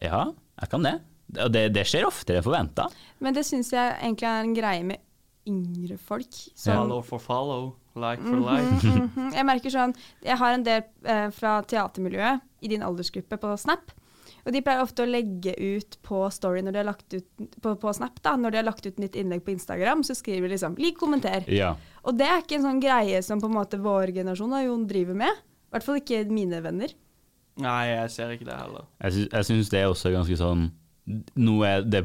[0.03, 0.21] Ja,
[0.61, 0.95] jeg kan det.
[1.43, 2.87] Og det, det skjer oftere enn forventa.
[3.19, 5.03] Men det syns jeg egentlig er en greie med
[5.47, 6.31] yngre folk.
[6.53, 7.69] Som, Follow for follow,
[7.99, 8.81] like for like.
[8.83, 9.31] Mhm.
[9.35, 13.91] Jeg merker sånn Jeg har en del eh, fra teatermiljøet i din aldersgruppe på Snap.
[14.47, 17.73] Og de pleier ofte å legge ut på story når de har lagt ut på,
[17.81, 20.55] på Snap, da, når de har lagt ut nytt innlegg på Instagram, så skriver de
[20.55, 21.49] liksom 'lik, kommenter'.
[21.51, 21.73] Ja.
[22.07, 24.87] Og det er ikke en sånn greie som på en måte vår generasjon da, Jon
[24.87, 25.43] driver med.
[25.67, 26.95] I hvert fall ikke mine venner.
[27.59, 28.87] Nei, jeg ser ikke det heller.
[29.03, 30.69] Jeg syns, jeg syns det er også ganske sånn
[31.39, 32.03] noe det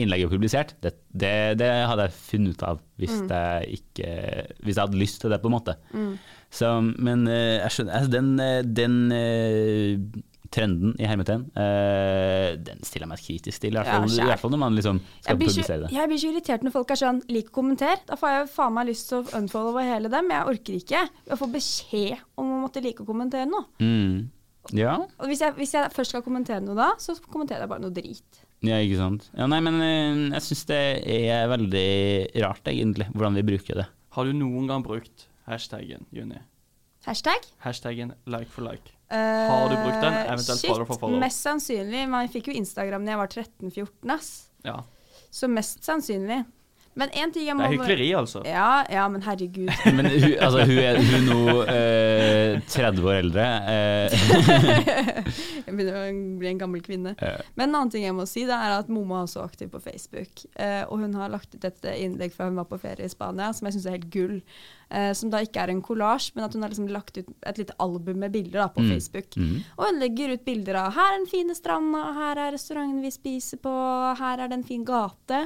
[0.00, 0.74] innlegget publisert.
[0.80, 4.12] Det, det, det hadde jeg funnet ut av hvis, jeg ikke,
[4.64, 5.76] hvis jeg hadde lyst til det, på en måte.
[6.50, 12.80] Så, men eh, jeg skjønner altså, Den, eh, den eh, trenden i hermetegn, uh, den
[12.82, 13.70] stiller jeg meg kritisk til.
[13.70, 15.90] I hvert Ja, fall, i hvert fall når man liksom skal publisere det.
[15.94, 18.02] jeg blir så irritert når folk er sånn 'lik og kommenter'.
[18.10, 20.28] Da får jeg faen meg lyst til å unfollowe hele dem.
[20.34, 23.64] Jeg orker ikke å få beskjed om å måtte like å kommentere noe.
[23.80, 24.28] Mm.
[24.76, 24.96] Ja.
[25.18, 27.94] Og hvis jeg, hvis jeg først skal kommentere noe da, så kommenterer jeg bare noe
[27.94, 28.42] drit.
[28.62, 29.30] ja, ikke sant.
[29.38, 33.86] Ja, nei, men eh, jeg syns det er veldig rart, egentlig, hvordan vi bruker det.
[34.10, 36.36] Har du noen gang brukt hashtaggen, Juni?
[37.06, 37.40] Hashtag?
[37.64, 38.92] Hashtaggen like for like.
[39.10, 40.14] Har du brukt den?
[40.14, 41.18] Eventuelt follow for follow?
[41.22, 42.06] Mest sannsynlig.
[42.10, 44.30] Man fikk jo Instagram da jeg var 13-14, ass.
[44.66, 44.76] Ja.
[45.30, 46.44] Så mest sannsynlig.
[46.98, 48.40] Men én ting jeg må Det er hykleri, altså.
[48.44, 49.70] Ja, ja, men herregud.
[49.96, 53.44] Men hun, altså, hun er hun nå eh, 30 år eldre.
[53.70, 54.10] eh,
[55.66, 56.02] jeg begynner å
[56.40, 57.12] bli en gammel kvinne.
[57.22, 59.70] eh, Men en annen ting jeg må si, det er at mamma er også aktiv
[59.72, 60.44] på Facebook.
[60.58, 63.52] Eh, og hun har lagt ut et innlegg fra hun var på ferie i Spania,
[63.56, 64.36] som jeg syns er helt gull.
[64.90, 67.60] Eh, som da ikke er en kollasj, men at hun har liksom lagt ut et
[67.62, 68.90] lite album med bilder da, på Mm.
[68.96, 69.36] Facebook.
[69.38, 69.58] Mm.
[69.78, 73.10] Og hun legger ut bilder av her er den fine stranda, her er restauranten vi
[73.14, 73.70] spiser på,
[74.18, 75.44] her er det en fin gate.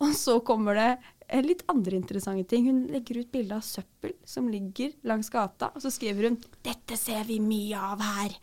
[0.00, 0.90] Og så kommer det
[1.28, 2.68] eh, litt andre interessante ting.
[2.70, 6.96] Hun legger ut bilde av søppel som ligger langs gata, og så skriver hun 'Dette
[6.96, 8.36] ser vi mye av her'.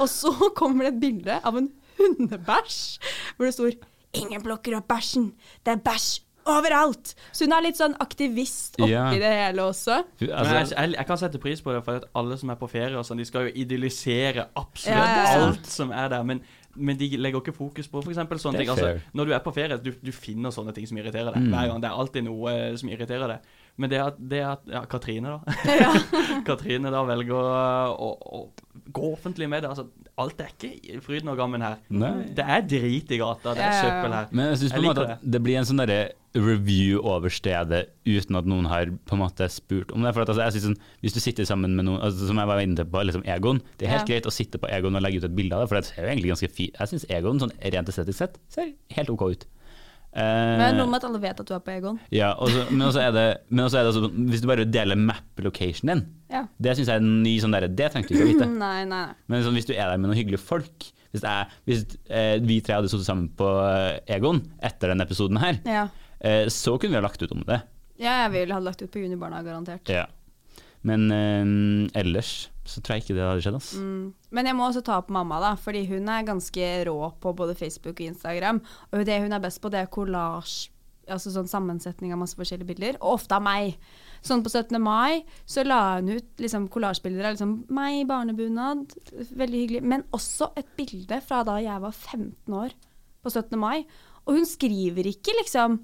[0.00, 2.98] Og så kommer det et bilde av en hundebæsj,
[3.36, 3.76] hvor det står
[4.14, 5.32] 'Ingen plukker opp bæsjen,
[5.66, 7.10] det er bæsj overalt'.
[7.32, 9.10] Så hun er litt sånn aktivist oppi Ja.
[9.12, 9.98] det hele også.
[10.20, 12.56] Men altså, jeg, jeg, jeg kan sette pris på det, for at alle som er
[12.56, 15.46] på ferie, og sånn, de skal jo idyllisere absolutt Ja, ja, ja.
[15.50, 16.22] alt som er der.
[16.24, 16.40] Men,
[16.78, 18.20] men de legger ikke fokus på f.eks.
[18.42, 18.70] sånne ting.
[18.72, 21.44] Altså, når du er på ferie, du, du finner sånne ting som irriterer deg.
[21.44, 21.50] Mm.
[21.54, 21.82] Hver gang.
[21.82, 23.50] Det er alltid noe eh, som irriterer deg.
[23.78, 25.56] Men det at, det at ja, Katrine, da.
[25.78, 25.92] Ja.
[26.48, 29.70] Katrine da velger å, å, å gå offentlig med det.
[29.70, 29.86] Altså,
[30.18, 31.76] alt er ikke fryden og gammen her.
[31.90, 32.12] Nei.
[32.34, 33.82] Det er drit i gata, det er Ja, ja, ja.
[33.88, 34.26] søppel her.
[34.32, 36.00] Men jeg syns på en måte at det blir en sånn derre
[36.38, 40.12] review over stedet uten at noen har på en måte spurt om det.
[40.14, 42.46] For at, altså, jeg synes sånn, Hvis du sitter sammen med noen, altså, som jeg
[42.50, 44.14] var inne på, liksom Egon Det er helt Ja.
[44.14, 46.02] greit å sitte på Egon og legge ut et bilde av det, for det ser
[46.04, 49.46] jo egentlig ganske fint Jeg syns Egon sånn rent estetisk sett ser helt OK ut.
[50.14, 51.98] Eh, Men det er noe med at alle vet at du er på Egon.
[52.10, 54.96] ja, også, men også er det, men også er det altså, Hvis du bare deler
[54.96, 56.46] map-locationen din, Ja.
[56.58, 58.48] det syns jeg er en ny sånn derre Det trengte du ikke å vite.
[58.64, 59.14] Nei, nei, nei.
[59.28, 62.60] Men sånn, hvis du er der med noen hyggelige folk Hvis, jeg, hvis eh, vi
[62.64, 65.86] tre hadde sittet sammen på eh, Egon etter denne episoden her, Ja.
[66.20, 67.60] eh, så kunne vi ha lagt ut om det.
[67.98, 69.88] ja, jeg ville ha lagt ut på Junibarna, garantert.
[69.88, 70.06] Ja.
[70.84, 73.58] Men eh, ellers så tror jeg ikke det hadde skjedd.
[73.58, 73.70] Ass.
[73.80, 74.32] Mm.
[74.36, 77.56] Men jeg må også ta opp mamma, da, fordi hun er ganske rå på både
[77.58, 78.60] Facebook og Instagram.
[78.92, 80.68] Og det hun er best på, det er collage.
[81.08, 82.98] Altså sånn sammensetning av masse forskjellige bilder.
[83.00, 83.78] Og ofte av meg.
[84.20, 84.76] Sånn på 17.
[84.82, 88.92] mai så la hun ut liksom kollasjbilder av liksom meg i barnebunad.
[89.14, 89.82] Veldig hyggelig.
[89.88, 92.76] Men også et bilde fra da jeg var 15 år,
[93.24, 93.56] på 17.
[93.56, 93.86] mai.
[94.26, 95.80] Og hun skriver ikke liksom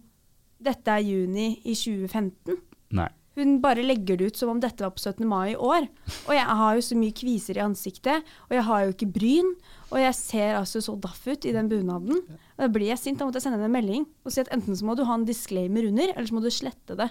[0.65, 2.61] 'Dette er juni i 2015'.
[2.97, 3.09] Nei.
[3.35, 5.25] Hun bare legger det ut som om dette var på 17.
[5.27, 5.89] mai i år.
[6.29, 9.53] Og jeg har jo så mye kviser i ansiktet, og jeg har jo ikke bryn.
[9.91, 12.23] Og jeg ser altså så daff ut i den bunaden.
[12.55, 14.51] Og Da blir jeg sint, da måtte jeg sende henne en melding og si at
[14.55, 17.11] enten så må du ha en disclaimer under, eller så må du slette det.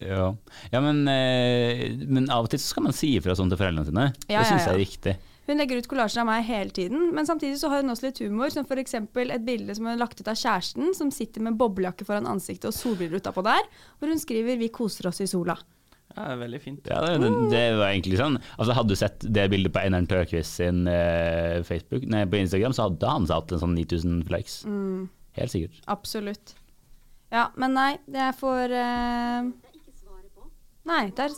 [0.00, 0.30] Ja,
[0.72, 3.88] ja men, eh, men av og til så skal man si ifra sånn til foreldrene
[3.88, 4.06] sine.
[4.28, 4.68] Ja, det syns ja, ja.
[4.68, 5.16] jeg er riktig.
[5.44, 8.22] Hun legger ut kollasjer av meg hele tiden, men samtidig så har hun også litt
[8.24, 8.52] humor.
[8.52, 8.96] Som f.eks.
[8.96, 12.70] et bilde som hun har lagt ut av kjæresten, som sitter med boblejakke foran ansiktet
[12.70, 15.58] og solbriller utapå der, hvor hun skriver 'Vi koser oss i sola'.
[16.14, 16.86] Ja, det er veldig fint.
[16.86, 18.36] Ja, det, det, det var egentlig sånn.
[18.54, 22.72] Altså, hadde du sett det bildet på Einar Tørkvist sin eh, Facebook, nei, på Instagram,
[22.76, 24.60] så hadde han satt en sånn 9000 likes.
[24.68, 25.80] Mm, Helt sikkert.
[25.90, 26.54] absolutt.
[27.34, 29.50] Ja, men nei, det er for eh,
[30.84, 31.32] Nei, der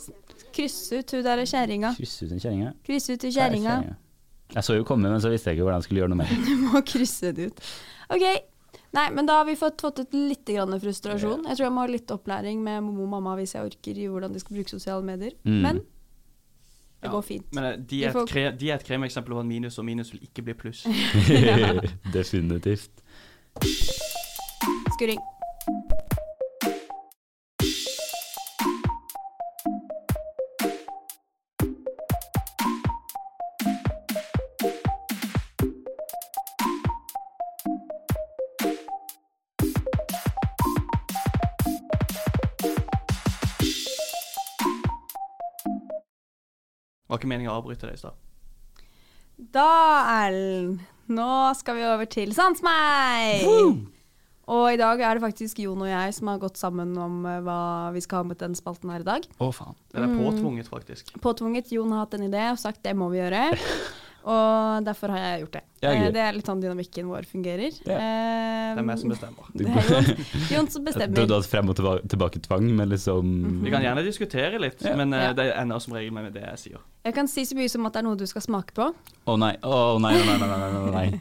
[0.57, 1.93] krysse ut hun der kjerringa.
[1.99, 2.73] Krysse ut en kjerring, ja.
[2.87, 3.77] Krysse ut er kjerringa.
[3.79, 3.97] kjerringa.
[4.55, 6.31] Jeg så jo komme, men så visste jeg ikke hvordan jeg skulle gjøre noe med
[6.31, 6.37] det.
[6.47, 7.65] Du må krysse det ut.
[8.15, 8.27] OK.
[8.97, 11.43] Nei, men da har vi fått, fått ut litt grann frustrasjon.
[11.51, 14.07] Jeg tror jeg må ha litt opplæring med Momo og mamma hvis jeg orker i
[14.09, 15.35] hvordan de skal bruke sosiale medier.
[15.45, 15.59] Mm.
[15.67, 17.51] Men det Ja, går fint.
[17.53, 20.15] Men eh, de er, får- kre, de er et kremeksempel på en minus, og minus
[20.15, 20.87] vil ikke bli pluss.
[22.17, 23.03] Definitivt.
[24.97, 25.21] Skurring.
[47.17, 48.17] Var ikke meningen å avbryte deg i stad.
[49.57, 49.69] Da,
[50.27, 53.47] Erlend, Nå skal vi over til Sans meg!
[54.53, 57.41] Og i dag er det faktisk Jon og jeg som har gått sammen om eh,
[57.43, 59.25] hva vi skal ha med den spalten her i dag.
[59.41, 59.75] Å, faen.
[59.91, 61.11] Det er påtvunget, faktisk.
[61.25, 61.73] Påtvunget.
[61.75, 63.49] Jon har hatt en idé og sagt det må vi gjøre.
[64.27, 65.61] Og derfor har jeg gjort det.
[65.85, 66.01] Ja, gøy.
[66.09, 67.77] Eh, det er litt sånn dynamikken vår fungerer.
[67.87, 67.95] Ja.
[67.95, 69.47] Eh, Det er meg som bestemmer.
[69.55, 70.09] Det er Jon,
[70.51, 71.29] Jon som Du bestemmer.
[71.31, 71.77] Du hatt frem og
[72.11, 74.97] tilbake tvang, men liksom Vi kan gjerne diskutere litt, Ja.
[74.99, 75.33] men eh, Ja.
[75.39, 76.83] det ender som regel med det jeg sier.
[77.07, 78.91] Jeg kan si så mye som at det er noe du skal smake på.
[79.27, 81.21] Å nei, å nei, nei, nei, nei, nei, nei.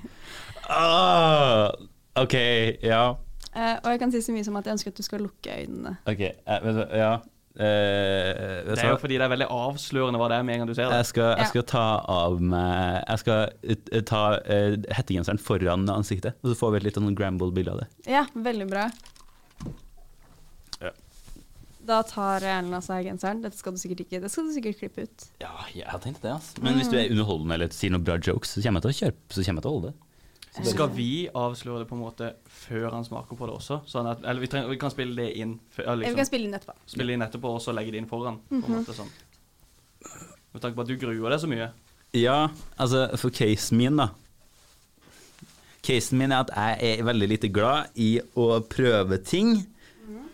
[0.68, 1.70] Ah,
[2.18, 2.34] OK,
[2.82, 3.04] ja.
[3.56, 5.54] Eh, og jeg kan si så mye som at jeg ønsker at du skal lukke
[5.62, 5.94] øynene.
[6.10, 6.24] OK,
[6.98, 7.20] ja.
[7.56, 10.72] Eh, Det er jo fordi det er veldig avslørende hva det er med en gang
[10.72, 10.98] du ser det.
[11.00, 16.36] Jeg skal, jeg skal ta av meg Jeg skal eh, ta uh, hettegenseren foran ansiktet,
[16.44, 17.88] og så får vi et litt sånn Gramble-bilde av det.
[18.12, 18.90] Ja, veldig bra.
[20.84, 20.92] Ja.
[21.88, 23.44] Da tar Erlend av seg genseren.
[23.46, 25.28] Dette skal du sikkert ikke Det skal du sikkert klippe ut.
[25.44, 26.60] Ja, jeg har tenkt det, altså.
[26.66, 29.00] Men hvis du er underholdende eller sier noen bra jokes, så kommer jeg til å
[29.00, 30.02] kjøre, så kommer jeg til å holde det.
[30.64, 33.82] Skal vi avsløre det på en måte før han smaker på det også?
[33.92, 36.30] Sånn at, eller vi, trenger, vi kan spille det inn før, Eh, Vi liksom, kan
[36.30, 36.76] spille inn etterpå.
[36.88, 38.38] Spille inn etterpå og så legge det inn foran.
[38.50, 39.12] på en måte sånn.
[40.54, 41.68] Med tanke på at du gruer deg så mye.
[42.16, 42.38] Ja,
[42.80, 44.10] altså for casen min, da.
[45.86, 49.58] Casen min er at jeg er veldig lite glad i å prøve ting.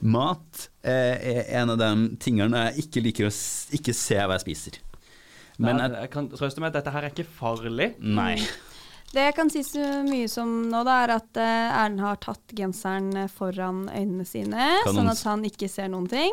[0.01, 1.89] Mat eh, er en av de
[2.21, 4.79] tingene jeg ikke liker å s ikke se hva jeg spiser.
[5.62, 7.91] Men Nei, jeg, jeg kan trøste med at dette her er ikke farlig.
[8.01, 8.36] Nei.
[9.12, 12.54] Det jeg kan si så mye som nå, da, er at eh, Erlend har tatt
[12.56, 16.32] genseren eh, foran øynene sine, sånn at han ikke ser noen ting.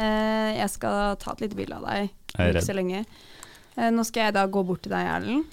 [0.00, 3.02] Eh, jeg skal ta et lite bilde av deg ikke så lenge.
[3.76, 5.44] Eh, nå skal jeg da gå bort til deg, Erlend.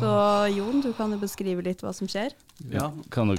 [0.00, 0.08] Så
[0.52, 2.32] Jon, du kan jo beskrive litt hva som skjer.
[2.72, 3.38] Ja, Kan du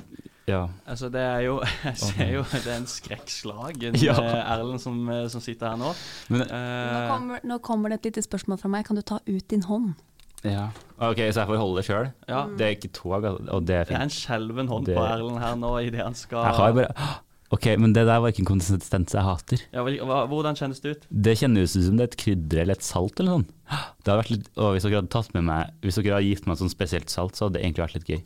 [0.49, 0.67] Ja.
[0.85, 4.13] altså det er jo Jeg ser jo det er en skrekkslagen Ja.
[4.53, 5.93] Erlend som, som sitter her nå.
[6.29, 8.85] Men, Nå Eh, kommer, nå kommer det et lite spørsmål fra meg.
[8.85, 9.93] Kan du ta ut din hånd?
[10.45, 10.69] Ja.
[11.01, 12.09] OK, så jeg får holde det sjøl?
[12.29, 15.03] ja, Det er ikke tog, og det er det er en skjelven hånd Det- på
[15.03, 18.41] Erlend her nå idet han skal Jeg har bare OK, men det der var ikke
[18.41, 19.59] en konsistens jeg hater.
[19.71, 21.03] ja, Hvordan kjennes det ut?
[21.11, 23.43] Det kjennes ut som det er et krydder eller et salt eller.
[23.45, 26.47] Det hadde vært litt, og hvis dere hadde tatt med meg Hvis dere hadde gitt
[26.47, 28.21] meg et sånt spesielt salt, så hadde det egentlig vært litt gøy.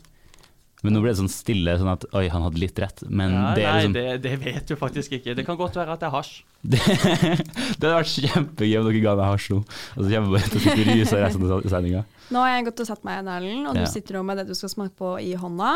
[0.82, 3.02] Men nå ble det sånn stille, sånn at oi, han hadde litt rett.
[3.08, 5.34] Men ja, det er nei, liksom det, det vet du faktisk ikke.
[5.36, 6.38] Det kan godt være at det er hasj.
[6.62, 6.80] det,
[7.80, 10.48] det hadde vært kjempegøy om dere ga meg hasj nå, og så kommer jeg bare
[10.48, 12.04] til å sitte og ryse resten av sendinga.
[12.30, 13.84] Nå har jeg gått og satt meg igjen, Erlend, og Ja.
[13.84, 15.74] du sitter nå med det du skal smake på i hånda.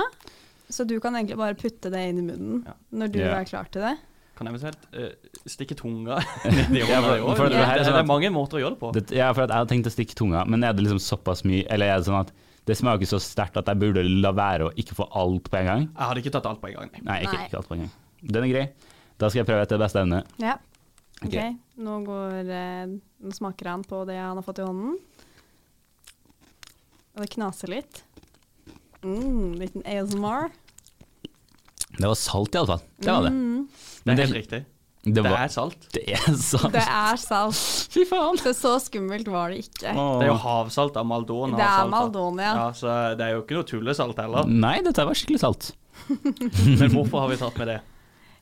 [0.72, 2.72] Så du kan egentlig bare putte det inn i munnen Ja.
[2.96, 3.34] når du Ja.
[3.40, 3.96] er klar til det.
[4.34, 5.12] Kan jeg eventuelt uh,
[5.46, 6.16] stikke tunga
[6.72, 7.18] ned i Ja, hånda?
[7.18, 7.36] i år?
[7.44, 8.92] det, det er det, sånn er mange måter å gjøre det på.
[8.96, 11.44] Det, ja, for at jeg har tenkt å stikke tunga, men er det liksom såpass
[11.44, 12.32] mye Eller er det sånn at
[12.64, 15.66] det smaker så sterkt at jeg burde la være å ikke få alt på en
[15.68, 15.82] gang?
[15.90, 16.92] Jeg hadde ikke tatt alt på en gang.
[16.94, 17.02] nei.
[17.08, 17.90] Nei, ikke, ikke alt på en gang.
[18.24, 18.64] Den er grei.
[19.20, 20.22] Da skal jeg prøve etter beste evne.
[20.42, 20.56] Ja.
[21.20, 21.28] Ok.
[21.28, 21.52] okay.
[21.84, 24.96] Nå, går, eh, nå smaker han på det han har fått i hånden.
[27.14, 28.02] Og det knaser litt.
[29.04, 30.48] Mm, liten ASMR.
[31.94, 32.80] Det var salt, iallfall.
[32.98, 33.34] Det var det.
[33.36, 33.68] Mm,
[34.02, 34.64] Det er helt riktig.
[35.04, 35.86] Det, Det er salt.
[35.92, 36.72] det er salt.
[36.72, 37.62] det er salt.
[37.94, 38.38] Fy faen!
[38.40, 39.92] Så så skummelt var det ikke.
[39.92, 41.54] Det er jo havsalt av Maldon.
[41.58, 41.88] Det er.
[41.92, 42.52] Maldon, ja.
[42.64, 44.48] Ja, så det er jo ikke noe tullesalt heller.
[44.48, 45.72] Nei, dette var skikkelig salt.
[46.80, 47.80] Men hvorfor har vi tatt med det?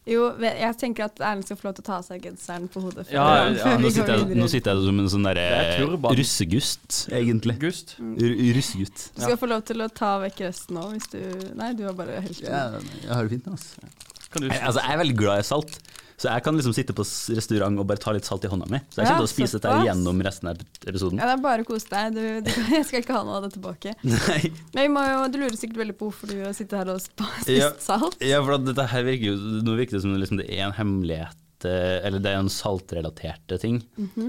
[0.08, 2.80] Jo, jeg tenker at Erlend skal få lov til å ta av seg genseren på
[2.82, 3.22] hodet Ja,
[3.54, 6.16] ja, Nå sitter, jeg, nå sitter jeg som en sånn derre er turban.
[6.18, 7.54] russegust, egentlig.
[7.62, 7.94] Gust.
[8.02, 9.04] R russegutt.
[9.14, 11.20] Du skal få lov til å ta vekk resten nå, hvis du
[11.54, 13.92] Nei, du har bare helt Ja, jeg har det fint, altså.
[14.32, 15.78] Kan du Jeg, altså, jeg er veldig glad i salt,
[16.22, 17.02] så jeg kan liksom sitte på
[17.34, 18.78] restaurant og bare ta litt salt i hånda mi.
[18.94, 21.18] Så jeg kommer til å spise dette gjennom resten av episoden.
[21.18, 22.14] Ja, det er bare å kose deg.
[22.14, 23.94] Du, du, jeg skal ikke ha noe av det tilbake.
[24.06, 24.40] Nei.
[24.78, 27.70] Men jo, du lurer sikkert veldig på hvorfor du sitter her og spiser Ja.
[27.82, 28.18] salt.
[28.22, 31.66] Ja, for dette her virker jo Nå virker det som liksom det er en hemmelighet
[31.66, 33.82] eh, Eller det er en saltrelaterte ting.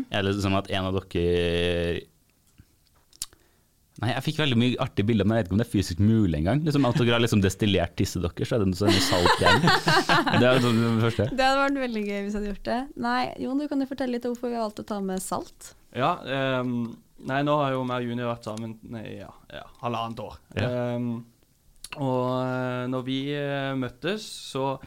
[0.09, 2.01] Eller som at en av dere
[4.03, 6.01] Nei, jeg fikk veldig mye artige bilder, men jeg vet ikke om det er fysisk
[6.03, 6.63] mulig engang.
[6.65, 9.67] Liksom at dere har liksom destillert tisset deres, så er det noe sånn salt igjen.
[10.43, 10.73] Det er det
[11.05, 11.27] første.
[11.31, 12.79] Det hadde vært veldig gøy hvis jeg hadde gjort det.
[13.05, 15.23] Nei, Jon, du kan jo fortelle litt om hvorfor vi har valgt å ta med
[15.23, 15.73] salt.
[15.95, 16.15] Ja,
[16.59, 16.73] um,
[17.29, 20.41] nei, nå har jo vi og Juni vært sammen nei, ja, ja, halvannet år.
[20.57, 20.73] Ja.
[20.97, 21.13] Um,
[22.01, 24.77] og eh, når vi eh, møttes, så,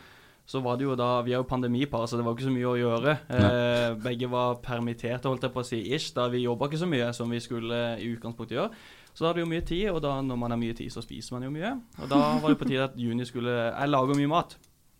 [0.46, 2.70] så var det jo da Vi er jo pandemipar, så det var ikke så mye
[2.72, 3.16] å gjøre.
[3.30, 6.90] Eh, begge var permitterte, holdt jeg på å si, ish, da vi jobba ikke så
[6.90, 8.86] mye som vi skulle i utgangspunktet gjøre.
[9.16, 11.00] Så da hadde vi jo mye tid, og da når man har mye tid, så
[11.00, 11.72] spiser man jo mye.
[12.02, 14.58] Og da var det på tide at Juni skulle Jeg lager mye mat.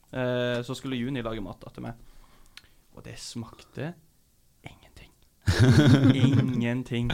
[0.09, 2.01] Eh, så skulle Juni lage mat til meg.
[2.97, 3.93] Og det smakte
[4.65, 5.13] ingenting.
[6.17, 7.13] Ingenting.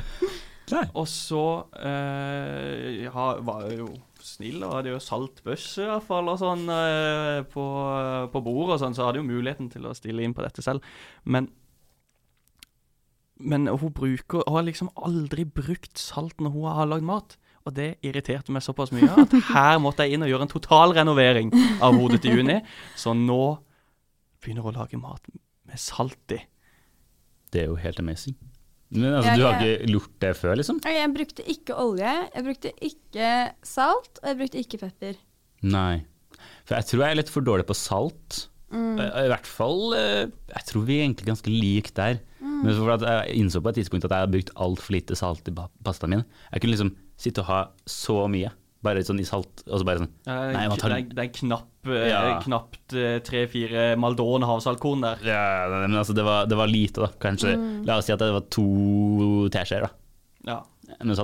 [0.95, 1.43] Og så
[1.83, 3.89] eh, ja, var jeg jo
[4.23, 7.65] snill og hadde jo saltbøsse i hvert fall og sånn eh, på,
[8.31, 10.87] på bordet og sånn, så hadde jo muligheten til å stille inn på dette selv.
[11.27, 11.51] Men
[13.43, 17.37] men hun bruker Hun har liksom aldri brukt salt når hun har lagd mat.
[17.63, 21.53] Og det irriterte meg såpass mye at her måtte jeg inn og gjøre en totalrenovering
[21.85, 22.59] av hodet til Juni.
[22.99, 23.43] Så nå
[24.43, 25.31] begynner hun å lage mat
[25.69, 26.41] med salt i.
[27.53, 28.35] Det er jo helt amazing.
[28.93, 30.81] Men altså, jeg, du har ikke gjort det før, liksom?
[30.85, 33.29] Jeg brukte ikke olje, jeg brukte ikke
[33.65, 35.21] salt, og jeg brukte ikke pepper.
[35.65, 36.03] Nei.
[36.67, 38.43] For jeg tror jeg er litt for dårlig på salt.
[38.73, 38.99] Mm.
[39.01, 40.23] Eh, I hvert fall eh,
[40.55, 42.21] Jeg tror vi er egentlig ganske lik der.
[42.41, 42.63] Mm.
[42.65, 45.47] Men for at jeg innså på et tidspunkt at jeg har brukt altfor lite salt
[45.49, 45.55] i
[45.85, 46.25] pastaen min.
[46.53, 48.51] Jeg kunne liksom sitte og ha så mye,
[48.83, 51.69] bare sånn i salt, og så bare sånn Nei, tar- det er, det er knapp,
[51.87, 52.41] eh, Ja.
[52.43, 52.97] knapt
[53.29, 55.19] tre-fire Maldon havsaltkorn der.
[55.23, 57.09] ja, Men altså, det var, det var lite, da.
[57.21, 57.85] Kanskje Mm.
[57.87, 59.91] La oss si at det var to teskjeer, da.
[60.47, 60.63] Ja.
[61.05, 61.15] Men.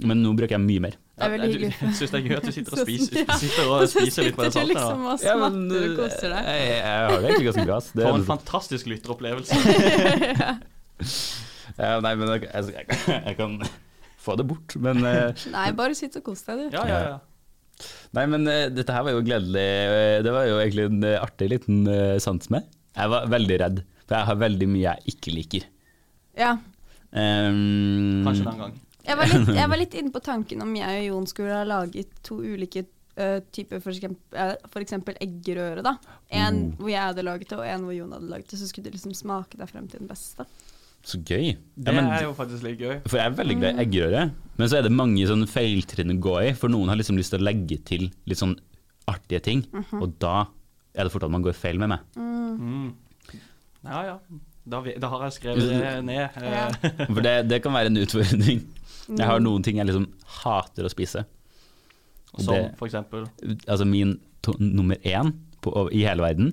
[0.00, 0.96] Men nå bruker jeg mye mer.
[1.14, 1.70] Det er veldig hyggelig.
[1.74, 3.36] Du, jeg syns det er gøy at du sitter og spiser, ja.
[3.38, 4.68] sitter og spiser litt på det salten.
[4.68, 6.48] du sitter liksom og Ja, men, smatter og koser deg.
[6.50, 7.78] Jeg, jeg har det egentlig ganske bra.
[7.84, 9.54] Det, For en fantastisk lytteropplevelse.
[11.78, 13.60] ja, nei, men jeg, jeg, jeg kan
[14.24, 16.76] få det bort, men eh, Nei, bare sitt og kos deg, du.
[16.78, 17.22] Ja, ja, ja.
[18.14, 19.64] Nei, men eh, dette her var jo gledelig.
[19.64, 22.66] Eh, Det var jo egentlig en eh, artig liten uh, sans med.
[22.94, 25.66] Jeg var veldig redd, for jeg har veldig mye jeg ikke liker.
[26.38, 26.54] Ja.
[27.14, 28.76] Um, Kanskje den gang.
[29.04, 31.64] Jeg var, litt, jeg var litt inne på tanken om jeg og Jon skulle ha
[31.68, 32.84] laget to ulike
[33.18, 33.82] uh, typer,
[34.80, 35.82] eksempel eggerøre.
[35.84, 35.96] da.
[36.32, 36.78] En oh.
[36.80, 38.58] hvor jeg hadde laget det, og en hvor Jon hadde laget det.
[38.62, 40.46] Så skulle det liksom smake deg frem til den beste.
[41.04, 41.50] Så gøy.
[41.76, 42.94] Det Ja, men, er jo faktisk litt gøy.
[43.04, 44.22] for jeg er veldig glad i eggerøre,
[44.56, 47.34] men så er det mange sånne feiltrinn å gå i, for noen har liksom lyst
[47.34, 48.54] til å legge til litt sånn
[49.12, 49.66] artige ting,
[50.00, 50.46] og da
[50.96, 52.00] er det fort at man går feil med meg.
[52.16, 52.94] Mm.
[53.84, 54.16] Ja, ja.
[54.64, 56.38] Da, vi- da har jeg skrevet det ned.
[56.40, 56.70] eh, Ja.
[57.12, 58.62] For det, det kan være en utfordring.
[59.08, 60.08] Jeg har noen ting jeg liksom
[60.42, 61.24] hater å spise.
[62.34, 63.28] Som det- for eksempel
[63.68, 66.52] Altså min to nummer én på, i hele verden,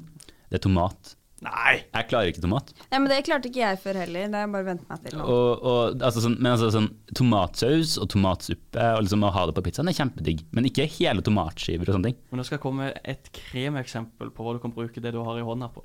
[0.50, 1.16] det er tomat.
[1.42, 1.82] Nei!
[1.90, 2.70] Jeg klarer ikke tomat.
[2.92, 4.28] Nei, men det klarte ikke jeg før heller.
[4.30, 5.22] Det har jeg bare vent meg til.
[5.26, 9.56] Og, og, altså sånn, men altså sånn tomatsaus og tomatsuppe og liksom å ha det
[9.58, 10.44] på pizzaen er kjempedigg.
[10.54, 12.20] Men ikke hele tomatskiver og sånne ting.
[12.30, 15.20] Men nå skal jeg komme med et kremeksempel på hva du kan bruke det du
[15.26, 15.82] har i hånda på.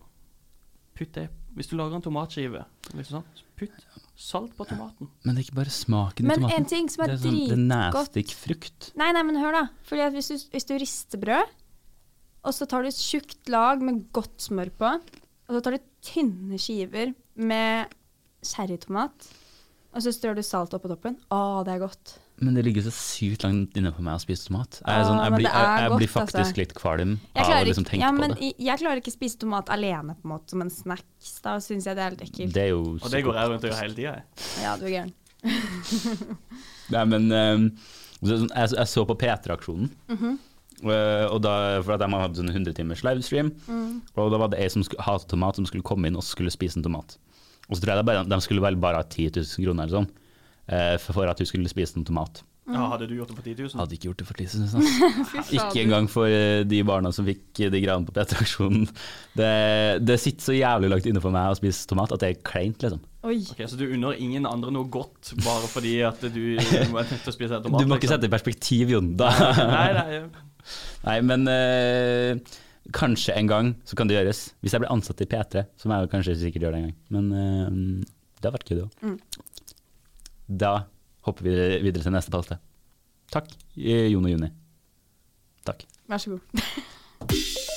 [0.97, 3.73] Putt det Hvis du lager en tomatskive, liksom sånn, putt
[4.17, 5.11] salt på tomaten.
[5.25, 6.57] Men det er ikke bare smaken i Men tomaten.
[6.63, 8.91] en ting som er, det er, sånn, det er nasty frukt.
[8.97, 9.63] Nei, nei, men hør da.
[9.89, 11.55] Fordi at hvis du, hvis du rister brød,
[12.47, 14.93] og så tar du et tjukt lag med godt smør på,
[15.47, 17.93] og så tar du tynne skiver med
[18.47, 19.29] cherrytomat,
[19.97, 21.17] og så strør du salt oppå toppen.
[21.33, 22.17] Å, det er godt.
[22.39, 24.81] Men det ligger så sykt langt inne på meg å spise tomat.
[24.83, 26.37] Jeg, er sånn, Ah, jeg, blir, jeg, jeg blir godt, altså.
[26.37, 28.51] faktisk litt kvalm av å liksom tenke ja, på det.
[28.67, 31.31] jeg klarer ikke å spise tomat alene på en måte som en snacks.
[31.41, 32.53] Da syns jeg det er helt ekkelt.
[32.53, 34.15] Det er jo Og det går jeg rundt og gjør hele tida.
[34.63, 35.15] Ja, du er gæren.
[36.95, 37.65] Nei, men um,
[38.27, 39.89] jeg, jeg så på P3-aksjonen.
[40.13, 40.37] Mm -hmm.
[41.33, 44.03] og da, for at de hadde sånn 100 timers livestream, Mm.
[44.17, 46.51] og da var det ei som skulle, hatet tomat, som skulle komme inn og skulle
[46.51, 47.17] spise en tomat.
[47.71, 49.97] Og så tror jeg det bare, de skulle vel bare ha 10 000 kroner eller
[49.99, 50.26] sånn, eh,
[50.67, 52.43] for for at hun skulle spise en tomat.
[52.67, 53.79] Ja, hadde du gjort det for 10 000?
[53.79, 54.65] Hadde ikke gjort det for 10 000.
[54.67, 55.43] Altså.
[55.55, 58.89] Ikke engang for eh, de barna som fikk de greiene på P3-aksjonen.
[59.39, 59.51] Det,
[60.03, 62.83] det sitter så jævlig langt inne for meg å spise tomat at det er kleint,
[62.83, 63.05] liksom.
[63.27, 63.39] Oi.
[63.55, 66.43] Ok, Så du unner ingen andre noe godt bare fordi at du
[66.91, 67.79] må å spise tomat?
[67.79, 68.17] Du må ikke liksom?
[68.17, 69.15] sette i perspektiv, Jon.
[69.21, 69.31] Da.
[69.63, 70.21] Nei, nei.
[71.07, 72.59] Nei, men eh,
[72.99, 74.49] kanskje en gang så kan det gjøres.
[74.59, 77.01] Hvis jeg blir ansatt i P3, så må jeg kanskje sikkert gjøre det en gang.
[77.15, 79.07] Men eh, det har vært gøy, det òg.
[79.07, 79.46] Mm.
[80.47, 80.87] Da
[81.27, 82.59] hopper vi videre til neste spalte.
[83.33, 84.51] Takk, eh, Jon og Juni.
[85.67, 85.87] Takk.
[86.07, 87.73] Vær så god.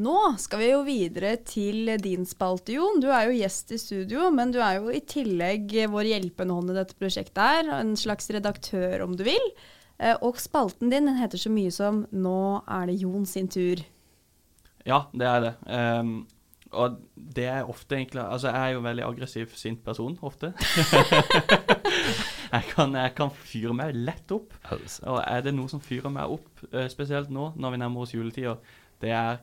[0.00, 3.02] Nå skal vi jo videre til din spalte, Jon.
[3.02, 6.72] Du er jo gjest i studio, men du er jo i tillegg vår hjelpende hånd
[6.72, 7.68] i dette prosjektet her.
[7.82, 9.50] En slags redaktør, om du vil.
[10.00, 13.84] Eh, Og spalten din den heter så mye som 'Nå er det Jon sin tur'.
[14.86, 15.54] Ja, det er det.
[15.68, 16.26] Um,
[16.72, 20.54] og det er ofte egentlig Altså, jeg er jo en veldig aggressiv, sint person ofte.
[22.52, 24.54] jeg, kan, jeg kan fyre meg lett opp.
[24.70, 28.00] Altså, Og er det noe som fyrer meg opp, eh, spesielt nå når vi nærmer
[28.00, 28.56] oss juletider,
[29.00, 29.36] det er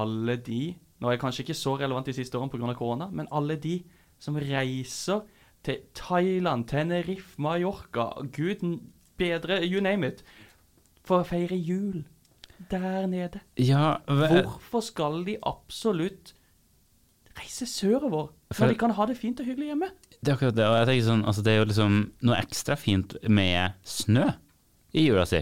[0.00, 0.62] alle de
[1.00, 2.74] Nå er jeg kanskje ikke så relevant de siste årene pga.
[2.76, 3.78] korona, men alle de
[4.20, 5.22] som reiser
[5.64, 8.60] til Thailand, Tenerife, Mallorca, gud
[9.16, 10.20] bedre, you name it,
[11.04, 12.02] for å feire jul
[12.70, 13.40] der nede.
[13.56, 16.34] ja, Hvorfor skal de absolutt
[17.38, 19.88] reise sørover når de kan ha det fint og hyggelig hjemme?
[20.20, 20.66] det er akkurat det.
[20.68, 21.94] Og jeg tenker sånn, altså det er jo liksom
[22.28, 24.26] noe ekstra fint med snø
[24.92, 25.40] i jula si.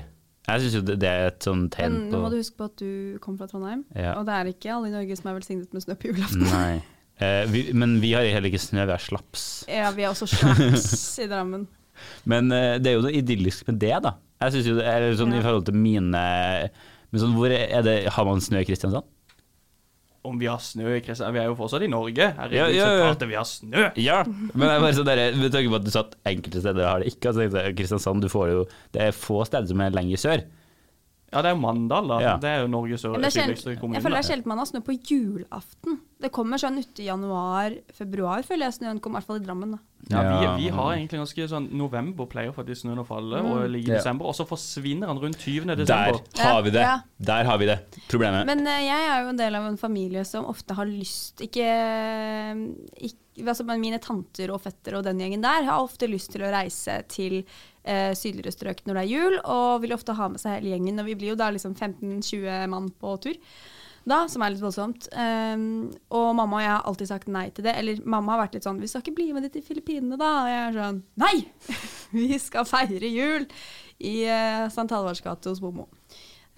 [0.49, 2.57] Jeg syns jo det, det er et sånn tegn Men på nå må du huske
[2.57, 4.15] på at du kommer fra Trondheim, Ja.
[4.19, 6.47] og det er ikke alle i Norge som er velsignet med snø på julaften.
[6.49, 6.79] Nei.
[7.21, 9.45] Eh, vi, men vi har heller ikke snø, vi har slaps.
[9.69, 11.67] Ja, vi har også slaps i Drammen.
[12.31, 14.13] Men eh, det er jo noe idyllisk med det, da.
[14.41, 15.41] Jeg synes jo det er sånn Ja.
[15.41, 16.23] i forhold til mine
[17.11, 19.03] men sånn, hvor er det, Har man snø i Kristiansand?
[20.29, 22.29] Om vi har snø i Kristiansand Vi er jo fortsatt i Norge.
[22.37, 23.07] Herregud, Ja, ja, så ja.
[23.09, 23.87] klart vi har snø.
[24.05, 26.89] Ja, men jeg bare sånn dere, med tanke på at du sa at enkelte steder
[26.89, 27.33] har det ikke.
[27.33, 28.63] Altså, Kristiansand, du får jo
[28.95, 30.45] Det er få steder som er lenger sør.
[31.33, 32.19] Ja, det er jo Mandal, da.
[32.25, 32.37] Ja.
[32.41, 33.99] Det er jo Norges sør- Men sydligste kommune.
[33.99, 35.99] jeg føler det er sjelden man har snø på julaften.
[36.21, 39.71] Det kommer sånn uti januar-februar, føler jeg snøen kom, i hvert fall i Drammen.
[39.73, 39.79] da.
[40.09, 40.57] Ja, vi, Ja.
[40.57, 43.99] vi har egentlig ganske sånn November pleier faktisk snøen å falle, og ligger i Ja.
[43.99, 44.25] desember.
[44.27, 45.77] Og så forsvinner han rundt 20.
[45.77, 46.21] desember.
[46.35, 46.81] Der har vi det.
[46.81, 47.01] Ja.
[47.21, 47.79] Der har vi det.
[48.09, 48.47] Problemet.
[48.47, 51.69] Men uh, jeg er jo en del av en familie som ofte har lyst Ikke,
[53.03, 56.51] ikke altså Mine tanter og fettere og den gjengen der har ofte lyst til å
[56.53, 57.45] reise til
[57.89, 61.01] eh, sydligere strøk når det er jul, og vil ofte ha med seg hele gjengen.
[61.03, 63.41] Og vi blir jo da liksom 15-20 mann på tur.
[64.09, 65.09] Da, som er litt voldsomt.
[65.13, 67.75] Um, og mamma og jeg har alltid sagt nei til det.
[67.77, 70.33] Eller mamma har vært litt sånn 'Vi skal ikke bli med de til Filippinene, da?'
[70.45, 71.37] Og jeg er sånn Nei!
[72.17, 73.45] Vi skal feire jul
[74.01, 74.89] i uh, St.
[74.89, 75.89] Halvards gate hos Momo.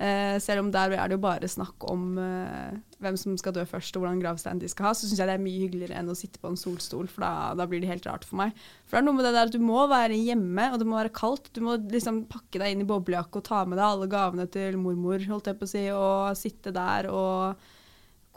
[0.01, 3.66] Eh, selv om der er det jo bare snakk om eh, hvem som skal dø
[3.68, 6.09] først og hvordan gravstein de skal ha, så syns jeg det er mye hyggeligere enn
[6.09, 8.55] å sitte på en solstol, for da, da blir det helt rart for meg.
[8.86, 10.96] For det er noe med det der at du må være hjemme, og det må
[10.96, 11.53] være kaldt.
[11.53, 14.80] Du må liksom pakke deg inn i boblejakke og ta med deg alle gavene til
[14.80, 17.68] mormor, holdt jeg på å si, og sitte der og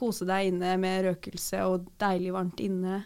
[0.03, 3.05] kose deg inne med røkelse og deilig varmt inne.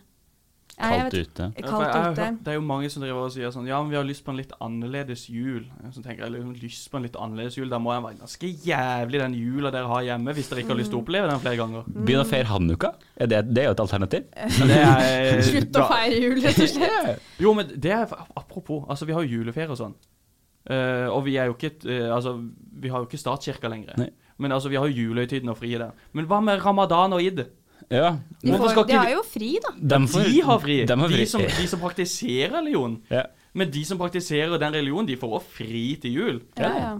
[0.78, 1.46] Kaldt vet- ute.
[1.58, 2.26] Kaldt jeg ute.
[2.46, 4.30] Det er jo mange som driver og sier sånn Ja, men vi har lyst på
[4.30, 5.64] en litt annerledes jul.
[5.90, 8.52] Så tenker jeg liksom, lyst på en litt annerledes jul Da må jeg være ganske
[8.68, 11.42] jævlig den jula dere har hjemme, hvis dere ikke har lyst til å oppleve den
[11.42, 11.90] flere ganger.
[11.90, 12.94] Begynn å feire hanukka.
[13.18, 14.30] Er det, det er jo et alternativ.
[14.78, 17.26] Er Slutt å feire jul, rett og slett.
[17.42, 18.86] Jo, men det er apropos.
[18.88, 19.98] Altså, vi har jo juleferie og sånn.
[20.68, 22.34] Uh, og vi er jo ikke eh, Altså,
[22.76, 23.96] vi har jo ikke statskirka lenger.
[23.98, 24.10] Nei.
[24.38, 25.90] Men altså, vi har jo julehøytiden og fri i det.
[26.14, 27.48] Men hva med ramadan og id?
[27.90, 28.18] Ja.
[28.42, 29.72] De, får, de har jo fri, da.
[29.78, 30.78] De, får- De har fri.
[30.90, 31.20] De har fri.
[31.24, 32.98] De, som, de som praktiserer religion.
[33.14, 33.24] Ja.
[33.58, 36.42] Men de som praktiserer den religionen, de får også fri til jul.
[36.60, 36.92] Ja, Ja.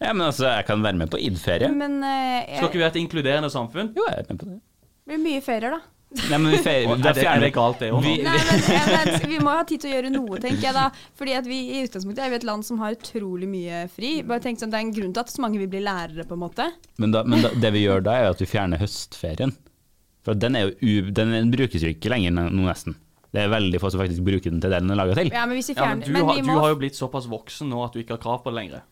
[0.00, 0.12] ja.
[0.12, 1.68] men altså, jeg kan være med på id-ferie.
[1.74, 3.90] Men eh, Skal ikke vi ha et inkluderende samfunn?
[3.96, 4.56] Jo, jeg er med på det.
[4.62, 5.82] det blir mye ferier, da.
[6.30, 7.98] Nei, men vi feirer er, det, er det galt, det òg?
[8.04, 10.84] Vi- Nei, men, jeg Vi må ha tid til å gjøre noe, tenker jeg da.
[11.18, 14.22] Fordi at vi i utgangspunktet er vi et land som har utrolig mye fri.
[14.22, 16.38] Bare tenk sånn, Det er en grunn til at så mange vil bli lærere, på
[16.38, 16.70] en måte.
[17.02, 19.52] Men, da, men da, det vi gjør da, er at vi fjerner høstferien.
[20.26, 22.96] For den, er jo u, den brukes jo ikke lenger nå, nesten.
[23.30, 25.30] Det er veldig få som faktisk bruker den til det den er laga til.
[25.34, 26.98] Ja, men hvis vi Ja, men du, men har, vi du må, har jo blitt
[26.98, 28.86] såpass voksen nå at du ikke har krav på det lenger.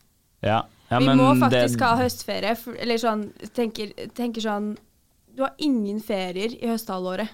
[0.45, 0.59] Ja,
[0.91, 2.51] ja, vi må faktisk det, ha høstferie.
[2.59, 3.25] For, eller sånn
[3.57, 4.75] tenker, tenker sånn
[5.35, 7.33] Du har ingen ferier i høsthalvåret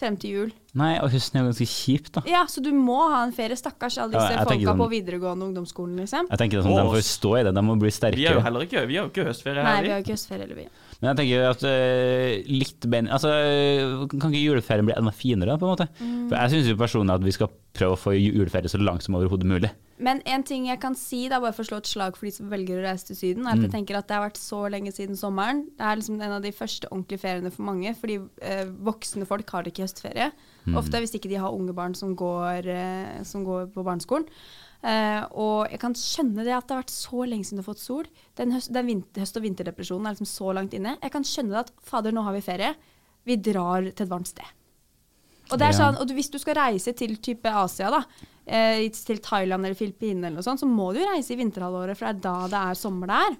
[0.00, 0.52] frem til jul.
[0.78, 2.22] Nei, og høsten er jo ganske kjipt, da.
[2.28, 3.56] Ja, så du må ha en ferie.
[3.58, 6.30] Stakkars alle disse ja, folka sånn- på videregående ungdomsskolen, liksom.
[6.30, 8.66] Jeg tenker sånn, De får stå i det, de må bli Vi har jo heller
[8.66, 9.68] ikke Vi har jo ikke høstferie her.
[9.68, 9.92] Nei, vi.
[9.94, 10.68] har ikke høstferie, eller vi.
[11.04, 13.28] Men jeg tenker at uh, litt ben, altså,
[14.08, 15.86] Kan ikke juleferien bli enda finere, på en måte?
[16.00, 16.30] Mm.
[16.30, 19.48] For Jeg syns personlig at vi skal prøve å få juleferie så langt som overhodet
[19.50, 19.68] mulig.
[20.04, 22.32] Men en ting jeg kan si, da, bare for å slå et slag for de
[22.34, 24.62] som velger å reise til Syden, er at jeg tenker at det har vært så
[24.72, 25.64] lenge siden sommeren.
[25.76, 29.54] Det er liksom en av de første ordentlige feriene for mange, fordi uh, voksne folk
[29.54, 30.28] har det ikke i høstferie.
[30.80, 34.30] Ofte hvis ikke de har unge barn som går, uh, som går på barneskolen.
[34.84, 37.70] Eh, og jeg kan skjønne det at det har vært så lenge siden du har
[37.72, 38.08] fått sol.
[38.36, 40.98] Den, høst, den vinter, høst- og vinterdepresjonen er liksom så langt inne.
[41.00, 42.74] Jeg kan skjønne det at fader, nå har vi ferie.
[43.24, 44.44] Vi drar til et varmt sted.
[45.52, 48.02] Og, det er sånn, og du, hvis du skal reise til type Asia, da,
[48.46, 52.08] eh, til Thailand eller Filippinene, eller noe sånt, så må du reise i vinterhalvåret, for
[52.08, 53.36] det er da det er sommer der.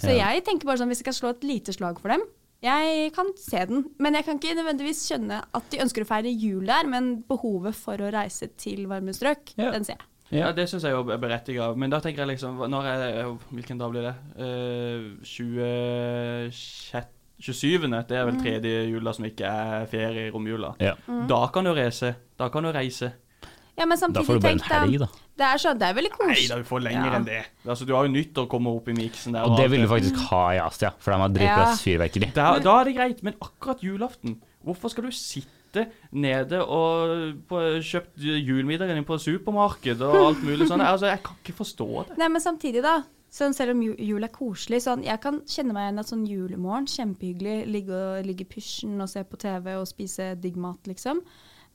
[0.00, 0.30] Så Ja.
[0.32, 2.22] jeg tenker bare sånn, hvis jeg skal slå et lite slag for dem
[2.62, 6.28] Jeg kan se den, men jeg kan ikke nødvendigvis skjønne at de ønsker å feire
[6.28, 9.70] jul der, men behovet for å reise til varme strøk, Ja.
[9.70, 10.04] den ser jeg.
[10.30, 10.52] Ja, Ja.
[10.52, 11.76] det syns jeg jo er berettiget.
[11.76, 14.14] Men da tenker jeg liksom når er, Hvilken dag blir det?
[14.38, 17.06] Uh, 26
[17.40, 17.88] 27.
[18.08, 20.74] Det er vel tredje jula som ikke er ferie i romjula.
[20.82, 20.92] Ja.
[21.30, 22.14] Da kan du reise.
[22.38, 23.12] Da kan du reise.
[23.78, 25.06] Ja, men Da samtidig, får du bare en helg, da.
[25.40, 26.48] Det er, sånn, det er veldig Nei koselig.
[26.50, 27.12] da, vi får lenger Ja.
[27.16, 27.44] enn det.
[27.64, 29.42] Altså, Du har jo nytt å komme opp i miksen der.
[29.48, 32.32] Og det vil du faktisk ha i Asia, for de har dritbra fyrverkeri.
[32.34, 35.48] Da, da er det greit, men akkurat julaften Hvorfor skal du sitte
[36.12, 40.82] nede og på, kjøpt julmiddagen din på supermarked og alt mulig sånn?
[40.84, 42.18] Altså, Jeg kan ikke forstå det.
[42.20, 43.02] Nei, men samtidig, da.
[43.30, 46.88] Sånn, selv om jul er koselig, sånn, jeg kan kjenne meg igjen at sånn julemorgen,
[46.90, 51.22] kjempehyggelig, ligge, og, ligge i pysjen og se på TV og spise digg mat, liksom.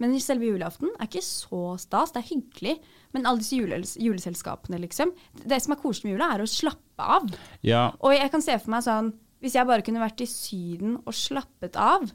[0.04, 2.12] Men selve julaften er ikke så stas.
[2.12, 2.74] Det er hyggelig.
[3.16, 5.14] Men alle disse jule, juleselskapene, liksom.
[5.40, 7.30] Det som er koselig med jula, er å slappe av.
[7.64, 10.96] Ja, Og jeg kan se for meg sånn Hvis jeg bare kunne vært i Syden
[11.06, 12.08] og slappet av,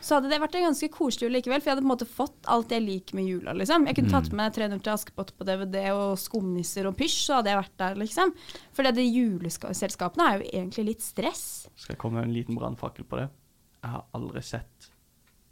[0.00, 1.60] så hadde det vært en ganske koselig jul likevel.
[1.62, 3.54] For jeg hadde på en måte fått alt jeg liker med jula.
[3.56, 3.86] liksom.
[3.88, 7.38] Jeg kunne tatt med meg 300 til Askepott på DVD og skumnisser og pysj, så
[7.38, 8.34] hadde jeg vært der, liksom.
[8.76, 11.46] For det juleselskapene er jo egentlig litt stress.
[11.74, 13.30] Skal jeg komme med en liten brannfakkel på det?
[13.82, 14.92] Jeg har aldri sett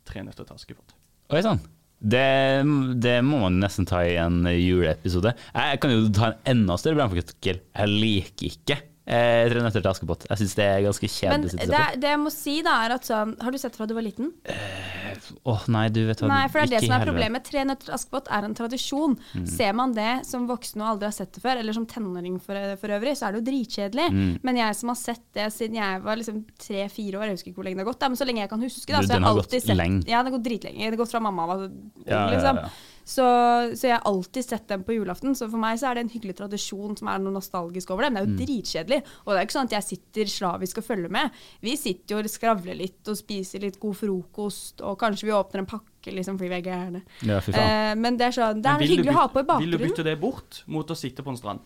[0.05, 0.91] Tre nøtter til Askepott.
[1.33, 1.63] Oi sann.
[1.97, 2.21] Det,
[3.01, 5.33] det må man nesten ta i en juleepisode.
[5.57, 7.63] Jeg kan jo ta en enda større brannfakkel.
[7.65, 8.77] Jeg liker ikke
[9.07, 10.27] eh, Tre nøtter til Askepott.
[10.31, 11.55] Jeg syns det er ganske kjedelig.
[11.59, 13.95] Men det, det jeg må si, da, er at sånn Har du sett fra du
[13.97, 14.33] var liten?
[15.45, 17.45] Åh, nei, du vet hva Nei, for det er det som er problemet.
[17.47, 19.17] Tre nøtter til Askepott er en tradisjon.
[19.35, 19.47] Mm.
[19.51, 22.59] Ser man det som voksen og aldri har sett det før, eller som tenåring for,
[22.81, 24.09] for øvrig, så er det jo dritkjedelig.
[24.15, 24.33] Mm.
[24.47, 27.63] Men jeg som har sett det siden jeg var liksom tre-fire år, jeg husker ikke
[27.63, 29.21] hvor lenge det har gått, da, men så lenge jeg kan huske, da, så jeg
[29.21, 30.03] har gått alltid sett lenge.
[30.11, 30.83] Ja, den har gått dritlenge.
[30.83, 31.71] Det har gått fra mamma var Ja,
[32.09, 32.65] ja, liksom.
[32.65, 32.73] ja.
[33.05, 33.25] Så,
[33.77, 35.35] så jeg har alltid sett dem på julaften.
[35.37, 38.15] Så for meg så er det en hyggelig tradisjon som er noe nostalgisk over dem.
[38.17, 38.33] Det er Mm.
[38.39, 39.01] jo dritkjedelig.
[39.27, 41.31] Og det er ikke sånn at jeg sitter slavisk og følger med.
[41.61, 45.59] Vi sitter jo og skravler litt og spiser litt god frokost, og kanskje vi åpner
[45.65, 47.03] en pakke liksom fordi vi er gærne.
[47.29, 47.39] Ja.
[47.45, 49.69] Eh, men det er sånn, det er hyggelig å ha på i bakgrunnen.
[49.71, 51.61] Vil du bytte det bort mot å sitte på en strand?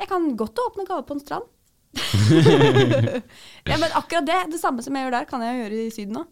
[0.00, 1.44] Jeg kan godt åpne gave på en strand.
[3.68, 6.20] ja, men akkurat det, det samme som jeg gjør der, kan jeg gjøre i Syden
[6.22, 6.26] òg.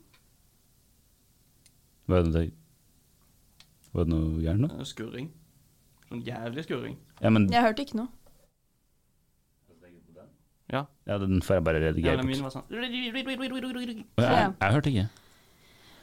[3.97, 4.85] Var det noe, gærent nå?
[4.85, 5.31] Skurring.
[6.11, 6.97] Sånn jævlig skurring.
[7.23, 8.13] Ja, men Jeg hørte ikke noe.
[10.67, 10.81] Ja.
[11.07, 12.27] ja, den får jeg bare redigere ja, bort.
[12.27, 15.05] min var sånn Jeg, jeg hørte ikke.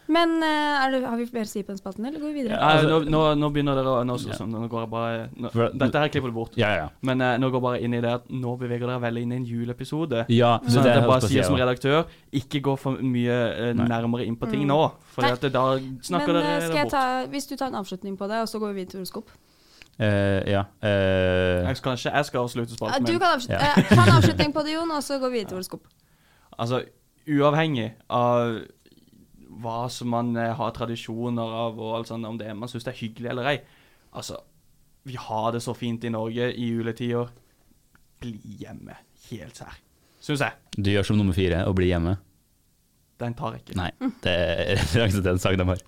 [0.08, 2.42] Men eh, er det, har vi mer å si på den spalten, eller går vi
[2.42, 2.58] videre?
[2.60, 2.72] Ja.
[2.76, 5.70] Altså- nå, nå, nå begynner dere nå, så- sånn, nå går jeg bare nå, For-
[5.80, 6.58] Dette her klipper du bort.
[6.60, 6.90] Ja, ja.
[7.02, 9.32] Men uh, nå går jeg bare inn i det at nå beveger dere veldig inn
[9.32, 10.26] i en juleepisode.
[10.30, 13.38] ja Så det jeg bare sier som redaktør, ikke gå for mye
[13.72, 14.68] uh, nærmere inn på ting Mm.
[14.76, 14.92] nå.
[15.16, 16.92] For at det, da snakker Men dere skal jeg bort.
[16.92, 19.30] ta, hvis du tar en avslutning på det, og så går vi videre til horoskop.
[20.00, 20.64] Uh, ja.
[20.84, 23.62] Uh, Jeg skal, kanskje jeg skal avslutte spalten spalten du kan avslutte.
[23.62, 23.96] Ja.
[23.96, 25.88] ta en avslutning på det, Jon, og så går vi videre til horoskop.
[26.60, 26.82] Altså,
[27.30, 28.62] uavhengig av
[29.64, 32.94] hva som man eh, har tradisjoner av, og alt sånt, om det man syns det
[32.94, 33.58] er hyggelig eller ei.
[34.14, 34.38] Altså,
[35.08, 37.32] vi har det så fint i Norge i juletider.
[38.24, 38.96] Bli hjemme.
[39.30, 39.80] Helt sær.
[40.24, 40.56] Syns jeg.
[40.78, 42.16] du gjør som nummer fire og blir hjemme.
[43.20, 43.76] Den tar jeg ikke.
[43.80, 43.90] Nei,
[44.24, 45.82] det er referanse til en sang de har.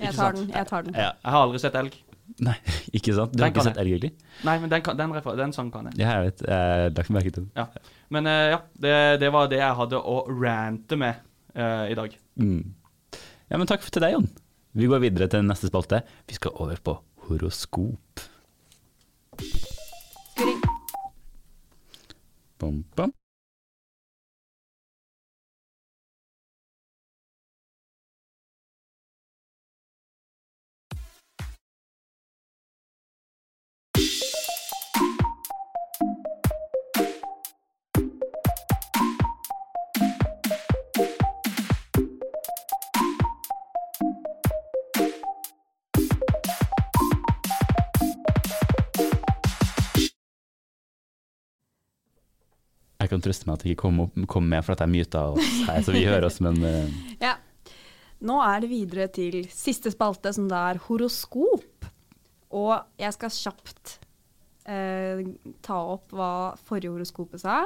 [0.00, 0.48] Jeg tar den.
[0.52, 0.96] jeg tar den.
[0.96, 1.10] Ja.
[1.22, 1.94] Jeg har aldri sett elg.
[2.42, 2.56] Nei,
[2.96, 3.32] ikke sant?
[3.32, 4.12] Du Den har ikke sett elg, egentlig?
[4.48, 6.00] Nei, men den, kan, den, refer- den sangen kan jeg.
[6.02, 6.42] Ja, jeg vet.
[6.48, 7.68] Jeg lagt merke til det.
[8.12, 11.22] Men eh, ja, det, det var det jeg hadde å rante med
[11.56, 12.16] uh, i dag.
[12.40, 12.60] Mm.
[13.46, 14.30] Ja, men takk til deg, Jon.
[14.76, 16.02] Vi går videre til neste spalte.
[16.26, 16.96] Vi skal over på
[17.28, 18.24] horoskop.
[22.58, 23.12] Bom, bom.
[53.06, 55.38] Jeg kan trøste meg at jeg ikke kom, opp, kom med for at er myter
[55.68, 56.98] her, så vi hører oss, men uh.
[57.26, 57.36] Ja.
[58.26, 61.86] Nå er det videre til siste spalte, som da er horoskop.
[62.56, 63.96] Og jeg skal kjapt
[64.66, 65.20] uh,
[65.66, 66.30] ta opp hva
[66.66, 67.64] forrige horoskopet sa.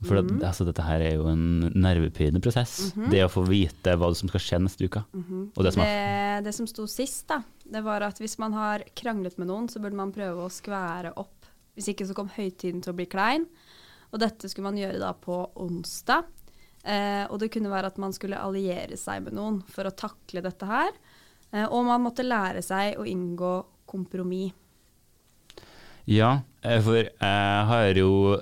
[0.00, 0.38] For Mhm.
[0.48, 2.92] altså, dette her er jo en nervepirrende prosess.
[3.12, 5.02] Det å få vite hva som skal skje neste uke.
[5.12, 8.84] Og det som Det, det som sto sist, da, det var at hvis man har
[8.96, 11.44] kranglet med noen, så burde man prøve å skvære opp.
[11.76, 13.44] Hvis ikke så kom høytiden til å bli klein.
[14.10, 16.28] Og dette skulle man gjøre da på onsdag.
[16.82, 20.42] Eh, og det kunne være at man skulle alliere seg med noen for å takle
[20.44, 20.90] dette her.
[21.52, 23.54] Eh, og man måtte lære seg å inngå
[23.90, 24.56] kompromiss.
[26.10, 28.38] Ja, eh, for jeg har jo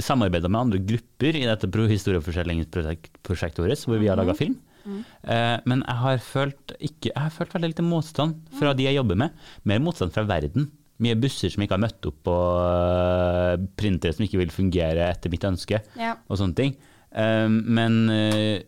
[0.00, 4.56] samarbeida med andre grupper i dette historieforskjellingsprosjektet vårt, hvor vi har laga film.
[4.86, 8.96] Eh, men jeg har, følt ikke, jeg har følt veldig lite motstand fra de jeg
[8.96, 9.34] jobber med.
[9.68, 10.70] Mer motstand fra verden.
[11.00, 15.32] Mye busser som ikke har møtt opp, og eh, printere som ikke vil fungere etter
[15.32, 16.14] mitt ønske, Ja.
[16.28, 16.74] og sånne ting.
[17.12, 18.60] Eh, men eh,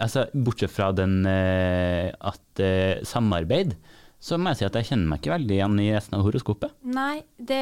[0.00, 2.64] altså, bortsett fra den eh, at
[3.06, 3.76] samarbeid,
[4.20, 6.74] så må jeg si at jeg kjenner meg ikke veldig igjen i resten av horoskopet.
[6.92, 7.60] Nei, det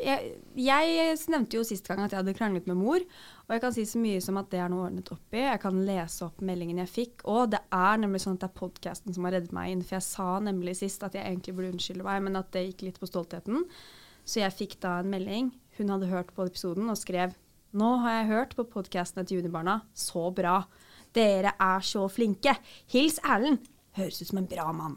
[0.00, 3.04] jeg, jeg nevnte jo sist gang at jeg hadde kranglet med mor.
[3.44, 5.42] Og jeg kan si så mye som at det er noe ordnet opp i.
[5.42, 7.26] Jeg kan lese opp meldingen jeg fikk.
[7.28, 9.82] Og det er nemlig sånn at det er podkasten som har reddet meg inn.
[9.84, 12.86] For jeg sa nemlig sist at jeg egentlig burde unnskylde meg, men at det gikk
[12.86, 13.66] litt på stoltheten.
[14.24, 15.50] Så jeg fikk da en melding.
[15.76, 17.36] Hun hadde hørt på episoden og skrev
[17.76, 19.76] Nå har jeg hørt på podkastene til Junibarna.
[19.94, 20.62] Så bra.
[21.14, 22.56] Dere er så flinke.
[22.90, 23.68] Hils Erlend.
[23.98, 24.96] Høres ut som en bra mann.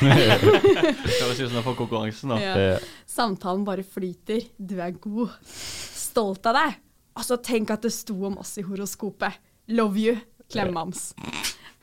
[0.00, 2.38] Høres ut som sånn er for konkurransen, da.
[2.42, 2.78] Ja.
[3.06, 4.48] Samtalen bare flyter.
[4.58, 5.36] Du er god.
[5.46, 6.80] Stolt av deg.
[7.14, 9.38] Altså, tenk at det sto om oss i horoskopet.
[9.70, 10.16] Love you.
[10.50, 11.12] Klemmams.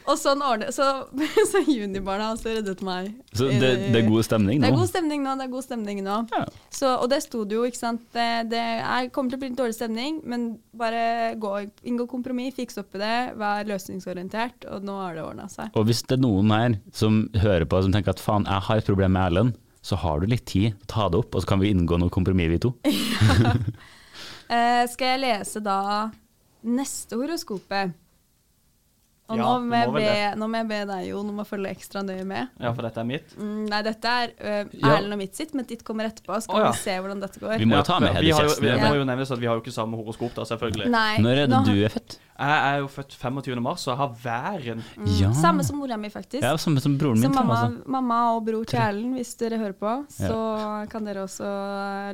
[0.10, 0.86] Og sånn ordnet, Så,
[1.52, 3.12] så junibarna har reddet meg.
[3.38, 4.74] Så det, det er god stemning Det nå?
[4.74, 5.36] er god stemning nå.
[5.40, 6.18] det er god stemning nå.
[6.34, 6.44] Ja.
[6.74, 8.04] Så, og det sto det jo, ikke sant.
[8.16, 10.48] Det, det er, kommer til å bli en dårlig stemning, men
[10.78, 11.54] bare gå,
[11.88, 15.74] inngå kompromiss, fikse opp i det, vær løsningsorientert, og nå har det ordna seg.
[15.78, 18.82] Og hvis det er noen her som hører på som tenker at faen, jeg har
[18.82, 21.62] et problem med Erlend, så har du litt tid, ta det opp, og så kan
[21.62, 22.76] vi inngå noe kompromiss, vi to.
[24.52, 26.10] Eh, skal jeg lese da
[26.68, 27.94] neste horoskopet?
[29.32, 31.72] Og Ja, nå, må jeg be, nå må jeg be deg, Jon, om å følge
[31.72, 32.52] ekstra nøye med.
[32.60, 33.36] Ja, for dette er mitt.
[33.40, 34.96] Mm, nei, dette er uh, Ja.
[34.98, 36.40] Erlend og mitt sitt, men ditt kommer etterpå.
[36.44, 36.74] Skal oh, ja.
[36.76, 37.56] vi se hvordan dette går.
[37.62, 39.64] Vi må jo ta med Hedvig Heddy vi må jo nevnes at vi har jo
[39.64, 40.92] ikke samme horoskop, da, selvfølgelig.
[40.92, 42.20] Nei, Når er det nå- du er født?
[42.42, 43.62] Jeg er jo født 25.
[43.62, 44.84] mars, og jeg har væren.
[44.98, 45.32] Mm, Ja.
[45.38, 46.42] Samme som mora mi, faktisk.
[46.42, 47.30] Ja, samme som broren min.
[47.30, 47.84] Så mamma, altså.
[47.86, 51.46] mamma og bror til Erlend, hvis dere hører på, så kan dere også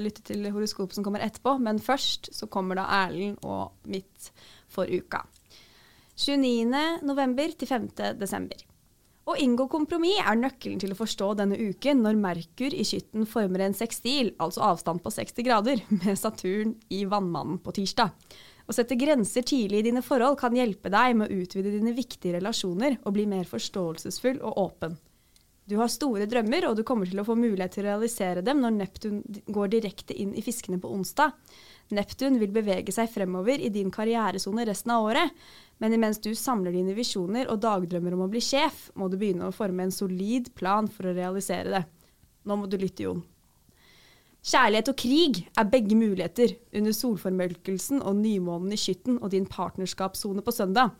[0.03, 1.57] lytte til horoskopet som kommer etterpå.
[1.63, 4.31] Men først så kommer da Erlend og mitt
[4.67, 5.23] for uka.
[6.17, 7.03] 29.
[7.05, 7.91] november til 5.
[8.17, 8.63] desember.
[9.27, 13.65] Å inngå kompromiss er nøkkelen til å forstå denne uken når Merkur i skytten former
[13.65, 18.15] en sekstil, altså avstand på 60 grader, med Saturn i Vannmannen på tirsdag.
[18.67, 22.39] Å sette grenser tidlig i dine forhold kan hjelpe deg med å utvide dine viktige
[22.39, 24.97] relasjoner og bli mer forståelsesfull og åpen.
[25.67, 28.61] Du har store drømmer, og du kommer til å få mulighet til å realisere dem
[28.63, 29.17] når Neptun
[29.51, 31.35] går direkte inn i fiskene på onsdag.
[31.95, 35.35] Neptun vil bevege seg fremover i din karrieresone resten av året,
[35.77, 39.49] men imens du samler dine visjoner og dagdrømmer om å bli sjef, må du begynne
[39.49, 41.83] å forme en solid plan for å realisere det.
[42.47, 43.25] Nå må du lytte, Jon.
[44.47, 50.43] Kjærlighet og krig er begge muligheter under solformørkelsen og nymånen i skytten og din partnerskapssone
[50.45, 50.93] på søndag.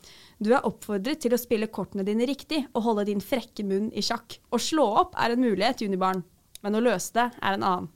[0.43, 4.03] Du er oppfordret til å spille kortene dine riktig og holde din frekke munn i
[4.03, 4.41] sjakk.
[4.51, 6.25] Å slå opp er en mulighet, junibarn,
[6.65, 7.93] men å løse det er en annen.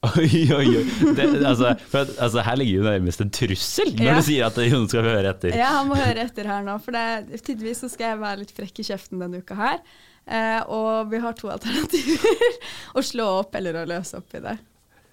[0.00, 0.84] Oi, oi, oi.
[1.12, 4.14] Det, altså, for at, altså, her ligger jo nærmest en trussel når Ja.
[4.16, 5.52] du sier at Jon skal høre etter.
[5.52, 8.54] Ja, han må høre etter her nå, for det, tydeligvis så skal jeg være litt
[8.56, 9.82] frekk i kjeften denne uka her.
[10.24, 12.56] Eh, og vi har to alternativer.
[12.96, 14.56] å slå opp eller å løse opp i det.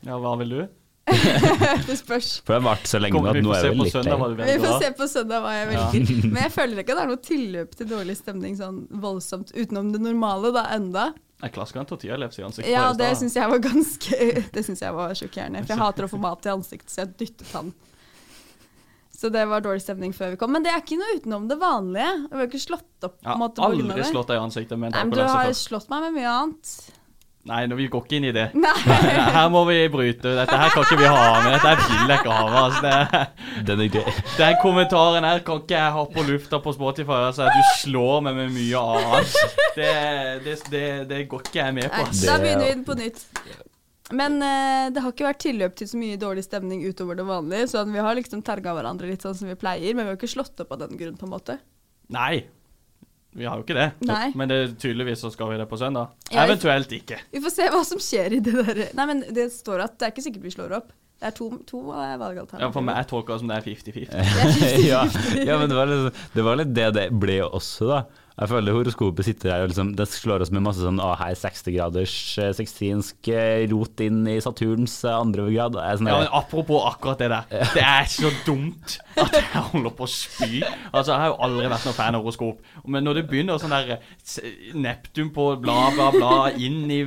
[0.08, 0.62] Ja, hva vil du?
[1.88, 2.42] Det spørs.
[2.44, 4.58] For det har vart så lenge nå at vi nå er det litt søndag Vi
[4.60, 6.10] får se på søndag hva jeg velger.
[6.34, 9.94] Men jeg føler ikke at det er noe tilløp til dårlig stemning sånn voldsomt utenom
[9.96, 11.10] det normale da enda.
[11.38, 12.72] Jeg klasker en tortillalefse i ansiktet.
[12.74, 14.18] Ja, det syns jeg var ganske
[14.56, 15.62] Det synes jeg var sjokkerende.
[15.66, 17.70] For jeg hater å få mat i ansiktet, så jeg dyttet han.
[19.18, 20.52] Så det var dårlig stemning før vi kom.
[20.54, 22.10] Men det er ikke noe utenom det vanlige.
[22.28, 24.98] Jeg har ikke slått opp på Jeg har aldri slått deg i ansiktet med en
[24.98, 26.74] Nei, men du har slått meg med mye annet.
[27.48, 28.46] Nei, vi går ikke inn i det.
[28.64, 28.74] Nei.
[29.38, 30.34] Her må vi bryte.
[30.36, 31.56] Dette her kan ikke vi ha med.
[31.64, 32.58] Dette vil jeg ikke ha med.
[32.64, 34.10] Altså, det, Den er gøy.
[34.40, 37.22] den kommentaren her kan ikke jeg ha på lufta på Spotify.
[37.30, 39.40] Altså, du slår meg med mye annet.
[39.78, 39.94] Det,
[40.44, 42.04] det, det, det går ikke jeg med på.
[42.04, 43.24] Nei, da begynner vi den på nytt.
[44.18, 47.72] Men eh, det har ikke vært tilløp til så mye dårlig stemning utover det vanlige.
[47.74, 50.32] Sånn, vi har liksom terga hverandre litt sånn som vi pleier, men vi har ikke
[50.32, 51.58] slått opp av den grunn, på en måte.
[52.16, 52.46] Nei.
[53.38, 53.88] Vi har jo ikke det.
[54.10, 54.32] Nei.
[54.38, 56.16] Men det, tydeligvis så skal vi det på søndag.
[56.32, 57.20] Ja, Eventuelt ikke.
[57.34, 60.08] Vi får se hva som skjer i det der Nei, men det står at det
[60.08, 60.96] er ikke sikkert vi slår opp.
[61.18, 62.66] Det er to, to eh, valgalternativer.
[62.66, 64.84] Ja, for meg jeg tolker det som det er 50-50.
[64.92, 65.00] ja,
[65.50, 68.02] ja, men det var, litt, det var litt det det ble også, da.
[68.38, 71.34] Jeg føler horoskopet sitter her og liksom, det slår oss med masse sånn ah, her
[71.34, 72.12] er 60 graders
[72.54, 75.80] sekstinsk eh, rot inn i Saturns eh, andre grad.
[75.98, 77.50] Sånn Ja, men Apropos akkurat det der.
[77.78, 80.62] Det er så dumt at jeg holder på å spy.
[80.92, 82.62] Altså, Jeg har jo aldri vært noen fan av horoskop.
[82.86, 83.98] Men når det begynner sånn der
[84.78, 87.02] Neptun på bla, bla, bla inn i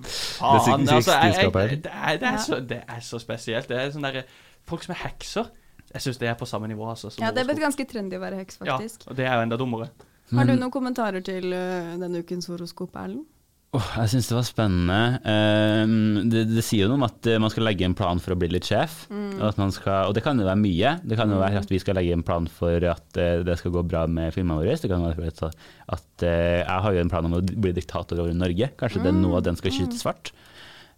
[0.00, 0.88] Faen.
[0.88, 3.68] Altså, jeg, jeg, det, er, det, er så, det er så spesielt.
[3.68, 4.22] Det er sånn der,
[4.68, 5.52] Folk som er hekser.
[5.90, 6.86] Jeg syns det er på samme nivå.
[6.88, 9.36] altså som Ja, det er blitt ganske trendy å være heks, Ja, og det er
[9.36, 9.90] jo enda dummere.
[10.36, 13.26] Har du noen kommentarer til eh, denne ukens horoskop, Erlend?
[13.70, 15.02] Oh, jeg syns det var spennende.
[15.22, 18.34] Um, det, det sier jo noe om at eh, man skal legge en plan for
[18.34, 19.04] å bli litt sjef.
[19.14, 20.96] Og, at man skal, og det kan jo være mye.
[21.06, 23.76] Det kan jo være at vi skal legge en plan for at eh, det skal
[23.76, 24.74] gå bra med filmene våre.
[24.74, 25.62] Det kan være at,
[25.94, 28.72] at jeg har jo en plan om å bli diktator over Norge.
[28.80, 30.32] Kanskje det er noe av den skal skyte svart.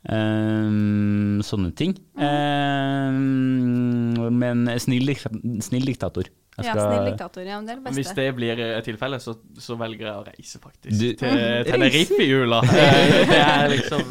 [0.08, 1.92] Um, sånne ting.
[2.16, 5.12] Um, men snill,
[5.60, 6.32] snill diktator.
[6.58, 7.42] Jeg Ja, skal- snill diktator.
[7.48, 7.96] Ja, men det er det beste.
[8.02, 10.98] hvis det blir et tilfellet, så, så velger jeg å reise, faktisk.
[10.98, 11.38] Du- til
[11.70, 12.60] Tenerife i jula.
[12.82, 14.02] Eh, Det er liksom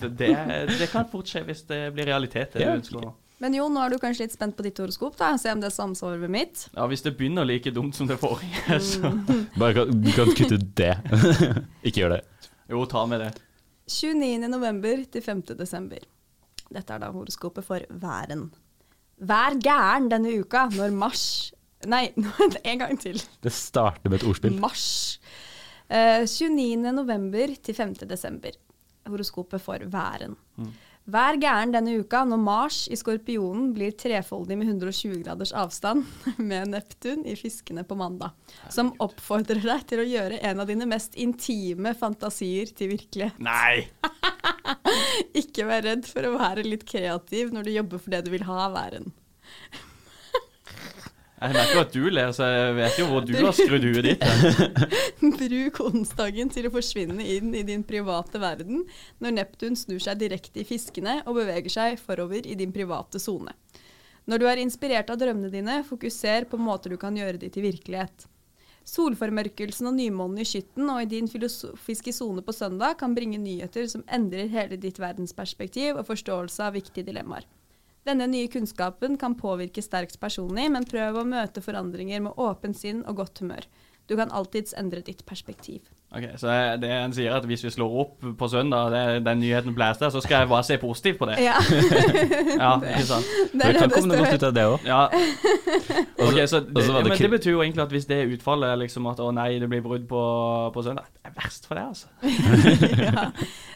[0.00, 0.30] det,
[0.78, 2.52] det, kan fort skje hvis det blir realitet.
[2.56, 3.12] Det Ja.
[3.40, 5.32] Men jo, nå er du kanskje litt spent på ditt horoskop, da.
[5.36, 6.68] Se om det samsvarer med mitt.
[6.76, 9.10] Ja, Hvis det begynner like dumt som det forrige, så
[9.58, 10.94] Bare kan, du kan kutte ut det.
[11.84, 12.22] Ikke gjør det.
[12.70, 13.32] Jo, ta med det.
[13.90, 14.48] 29.
[14.48, 15.42] november til 5.
[15.58, 15.98] desember.
[16.72, 18.46] Dette er da horoskopet for væren.
[19.20, 21.52] Vær gæren denne uka når mars
[21.90, 22.06] Nei,
[22.70, 23.20] en gang til.
[23.44, 24.56] Det starter med et ordspill.
[24.62, 24.86] Mars.
[25.90, 26.80] Uh, 29.
[26.96, 27.94] november til 5.
[28.08, 28.56] desember.
[29.08, 30.36] Horoskopet for væren.
[31.04, 36.06] Vær gæren denne uka når Mars i Skorpionen blir trefoldig med 120 graders avstand
[36.48, 38.32] med Neptun i Fiskene på mandag,
[38.72, 43.36] som oppfordrer deg til å gjøre en av dine mest intime fantasier til virkelighet.
[43.44, 43.84] Nei!
[45.42, 48.48] Ikke vær redd for å være litt kreativ når du jobber for det du vil
[48.48, 49.12] ha væren.
[51.34, 54.22] Jeg merker at du ler, så jeg vet jo hvor du har skrudd huet ditt.
[55.40, 58.84] Bruk onsdagen til å forsvinne inn i din private verden
[59.22, 63.52] når Neptun snur seg direkte i fiskene og beveger seg forover i din private sone.
[64.30, 67.66] Når du er inspirert av drømmene dine, fokuser på måter du kan gjøre de til
[67.66, 68.28] virkelighet.
[68.88, 73.88] Solformørkelsen og nymånen i skytten og i din filosofiske sone på søndag kan bringe nyheter
[73.90, 77.48] som endrer hele ditt verdensperspektiv og forståelse av viktige dilemmaer.
[78.04, 83.00] Denne nye kunnskapen kan påvirke sterkt personlig, men prøv å møte forandringer med åpent sinn
[83.08, 83.64] og godt humør.
[84.04, 85.88] Du kan alltids endre ditt perspektiv.
[86.14, 86.46] Ok, Så
[86.80, 90.20] det en sier at hvis vi slår opp på søndag, det, den nyheten blæster, så
[90.22, 91.40] skal jeg bare se positivt på det?
[91.42, 91.56] Ja.
[92.64, 93.32] ja, ikke sant?
[93.52, 94.86] Det, Det kan komme noe godt ut av det òg.
[94.86, 95.00] Ja.
[96.18, 99.08] Okay, så det, det men det betyr jo egentlig at hvis det utfallet er liksom
[99.10, 100.22] at å nei, det blir brudd på,
[100.74, 102.06] på søndag, det er verst for det, altså.
[103.08, 103.26] ja.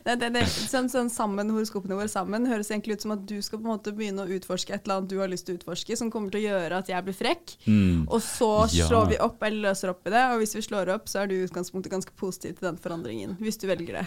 [0.06, 3.36] det, det, det, sånn, sånn sammen, Horoskopene våre sammen høres egentlig ut som at du
[3.42, 5.60] skal på en måte begynne å utforske et eller annet du har lyst til å
[5.60, 7.58] utforske, som kommer til å gjøre at jeg blir frekk.
[7.66, 8.06] Mm.
[8.06, 8.86] Og så Ja.
[8.86, 11.30] slår vi opp eller løser opp i det, og hvis vi slår opp, så er
[11.30, 13.36] du i utgangspunktet ganske positiv til den forandringen.
[13.40, 14.06] Hvis du velger det.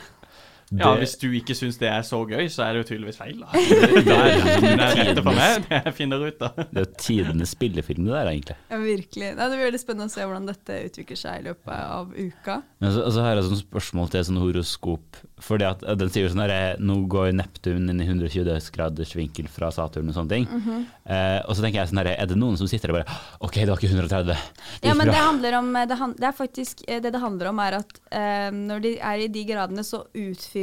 [0.71, 3.17] Ja, Det- hvis du ikke syns det er så gøy, så er det jo tydeligvis
[3.19, 3.47] feil, da.
[3.51, 6.49] Det er, det er rette for meg, det jeg finner ut da.
[6.55, 8.55] Det er jo tidenes spillefilm, det der, egentlig.
[8.71, 9.31] Ja, virkelig.
[9.35, 12.55] Nei, det blir veldig spennende å se hvordan dette utvikler seg i løpet av uka.
[12.79, 15.19] Men så, og så har jeg et spørsmål til sånn horoskop.
[15.41, 19.11] Fordi at at den sier jo sånn at Nå går Neptun inn i 120 graders
[19.17, 20.45] vinkel fra Saturn og sånne ting.
[20.47, 20.85] Mhm.
[21.09, 23.19] eh, og så tenker jeg sånn herre Er det noen som sitter der og bare
[23.41, 24.27] OK, det var ikke 130.
[24.31, 25.13] Det Ja, men bra.
[25.17, 27.99] det handler om det, han, det er faktisk eh, Det det handler om, er at
[28.11, 30.60] eh, når de er i de gradene, så utfyller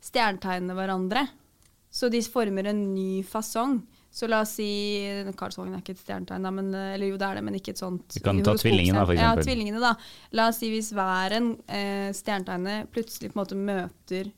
[0.00, 1.26] stjernetegnene hverandre.
[1.90, 3.80] Så de former en ny fasong.
[4.10, 4.66] Så la oss si
[5.38, 7.78] Karlsvogn er ikke et stjernetegn, da, men, eller jo det er det, men ikke et
[7.82, 9.46] sånt Vi kan ta tvillingene, da, for Ja, eksempel.
[9.46, 9.92] tvillingene, da.
[10.34, 14.32] La oss si hvis væren, eh, stjernetegne plutselig på en måte møter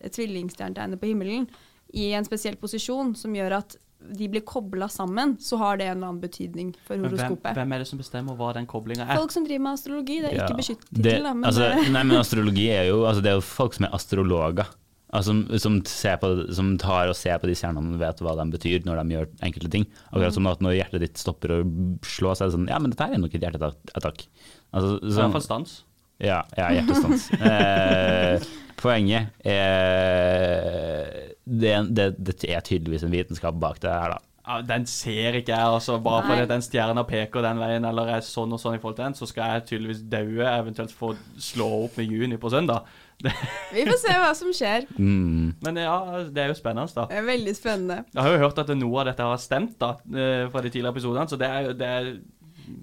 [0.00, 1.44] eh, tvillingstjernetegnet på himmelen
[1.92, 5.96] i en spesiell posisjon som gjør at de blir kobla sammen, så har det en
[5.98, 7.42] eller annen betydning for horoskopet.
[7.50, 9.16] hvem, hvem er det som bestemmer hva den koblinga er?
[9.18, 11.90] Folk som driver med astrologi, det er Ja, ikke beskyttet det- tittel, da, men altså,
[11.90, 14.66] Nei, men astrologi er jo altså, Det er jo folk som er astrologer.
[15.10, 18.34] Altså, som, som, ser på, som tar og ser på de stjernene og vet hva
[18.36, 19.86] de betyr når de gjør enkelte ting.
[20.12, 21.58] Akkurat som at når hjertet ditt stopper å
[22.04, 24.26] slå, så er det sånn Ja, men dette er nok et hjerteattakk.
[24.72, 25.82] Altså, I hvert sånn, fall stans.
[26.20, 27.30] ja, ja, hjertestans.
[27.40, 28.44] eh,
[28.76, 34.24] poenget er det, det, det er tydeligvis en vitenskap bak det her, da.
[34.48, 35.98] Ja, den ser ikke jeg, altså.
[36.00, 36.28] Bare Nei.
[36.30, 39.16] fordi den stjerna peker den veien, eller er sånn og sånn i forhold til den,
[39.18, 41.10] så skal jeg tydeligvis daue, eventuelt få
[41.50, 42.88] slå opp med juni på søndag.
[43.74, 44.86] Vi får se hva som skjer.
[44.96, 45.58] Mm.
[45.66, 45.98] men ja,
[46.32, 47.04] det er jo spennende, da.
[47.10, 47.98] Det er veldig spennende.
[48.14, 50.96] Jeg har jo hørt at noe av dette har stemt, da, eh, fra de tidligere
[50.96, 52.10] episodene, så det er det er,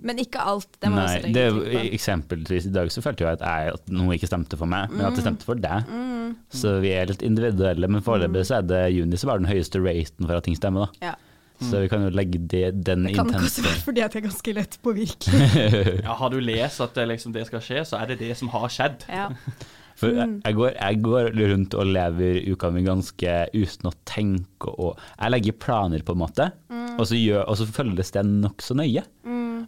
[0.05, 0.67] Men ikke alt.
[0.81, 1.83] Det må Nei, også det.
[1.95, 5.05] Eksempelvis i dag så følte jeg at, jeg, at noe ikke stemte for meg, men
[5.07, 5.27] at det Mm.
[5.27, 5.93] stemte for deg.
[6.49, 9.81] Så vi er litt individuelle, men foreløpig så er det juni som er den høyeste
[9.83, 11.11] raten for at ting stemmer, da.
[11.11, 11.15] Ja.
[11.61, 14.23] Så vi kan jo legge det, den Det kan nok også være fordi at jeg
[14.23, 15.39] er ganske lett påvirkelig.
[16.03, 18.49] ja, Har du lest at det, liksom, det skal skje, så er det det som
[18.51, 19.05] har skjedd.
[19.07, 19.29] Ja.
[19.95, 24.73] For jeg, jeg, går, jeg går rundt og lever uka mi ganske uten å tenke
[24.75, 26.49] og Jeg legger planer, på en måte,
[26.97, 29.05] og, så gjør, og så følges det nokså nøye.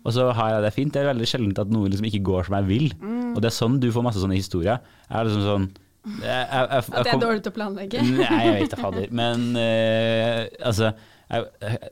[0.03, 0.93] Og så har jeg det fint.
[0.93, 2.87] Det er veldig sjeldent at noe liksom ikke går som jeg vil.
[3.33, 4.81] Og det er sånn du får masse sånne historier.
[5.07, 5.67] Jeg er liksom sånn
[6.07, 8.01] jeg, jeg, jeg, At det er dårlig til å planlegge.
[8.15, 9.09] Nei, jeg vet da fader.
[9.11, 10.93] Men eh, altså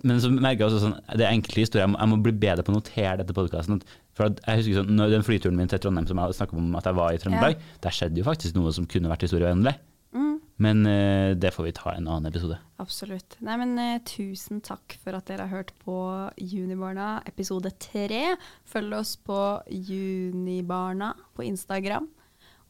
[0.07, 1.83] Men så merker jeg også sånn Det er enkelte historier.
[1.83, 3.81] Jeg må, jeg må bli bedre på å notere dette podkasten.
[4.15, 6.97] For jeg husker sånn, Den flyturen min til Trondheim som jeg snakka om at jeg
[6.97, 9.75] var i Trøndelag, der skjedde jo faktisk noe som kunne vært historievennlig.
[10.15, 10.37] Mm.
[10.63, 12.57] Men uh, det får vi ta i en annen episode.
[12.79, 13.35] Absolutt.
[13.43, 15.97] Nei, men uh, tusen takk for at dere har hørt på
[16.39, 18.23] Junibarna episode tre.
[18.71, 22.07] Følg oss på Junibarna på Instagram.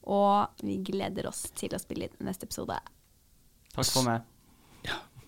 [0.09, 2.77] Og vi gleder oss til å spille inn neste episode.
[3.75, 4.25] Takk for meg.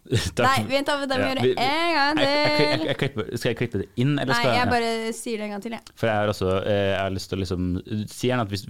[0.45, 2.85] Nei, vent, da, må vi gjøre det en gang jeg, jeg, jeg, til.
[2.87, 5.53] jeg, klipper, skal jeg klippe det inn, eller Nei, skal jeg bare sier det en
[5.55, 5.95] gang til, jeg.
[5.99, 7.67] For jeg har også eh, jeg har lyst til å liksom
[8.11, 8.65] Si gjerne at hvis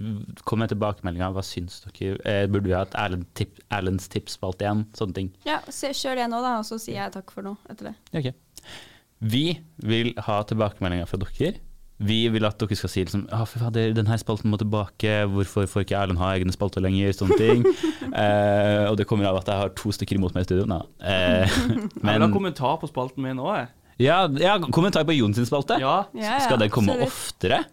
[0.48, 1.34] Kom med tilbakemeldinger.
[1.36, 2.18] Hva syns dere?
[2.26, 4.84] Eh, burde vi ha et Erlend tip, Erlends alt igjen?
[4.98, 5.32] Sånne ting.
[5.46, 7.94] Ja, så kjør det nå, da, og så sier jeg takk for nå etter det.
[8.12, 8.74] Ja, ok.
[9.18, 9.46] Vi
[9.82, 11.58] vil ha tilbakemeldinger fra dere.
[11.98, 15.66] Vi vil at dere skal si liksom, ah, for fader, denne spalten må tilbake, hvorfor
[15.66, 17.10] får ikke Erlend ha egne spalter lenger?
[17.16, 17.64] Sånne ting.
[18.22, 20.68] eh, og det kommer av at jeg har to stykker imot meg i studio.
[20.70, 20.84] Nei.
[21.02, 21.58] Eh,
[21.98, 23.66] Jeg vil ha kommentar på spalten min òg,
[23.98, 25.74] ja, ja, kommentar på Jon sin spalte.
[25.82, 26.04] Ja.
[26.14, 27.10] Ja, ja, Skal det komme absolutt.
[27.10, 27.64] oftere?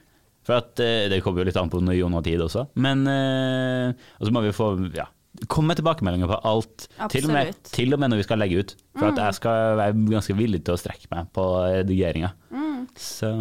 [0.45, 2.67] For at, eh, Det kommer jo litt an på når Jon har tid også.
[2.81, 5.05] Men eh, Og så må vi få ja,
[5.51, 8.61] Kom med tilbakemeldinger på alt, til og, med, til og med når vi skal legge
[8.61, 8.75] ut.
[8.95, 12.29] For at jeg skal være ganske villig til å strekke meg på redigeringa.
[12.95, 13.33] Så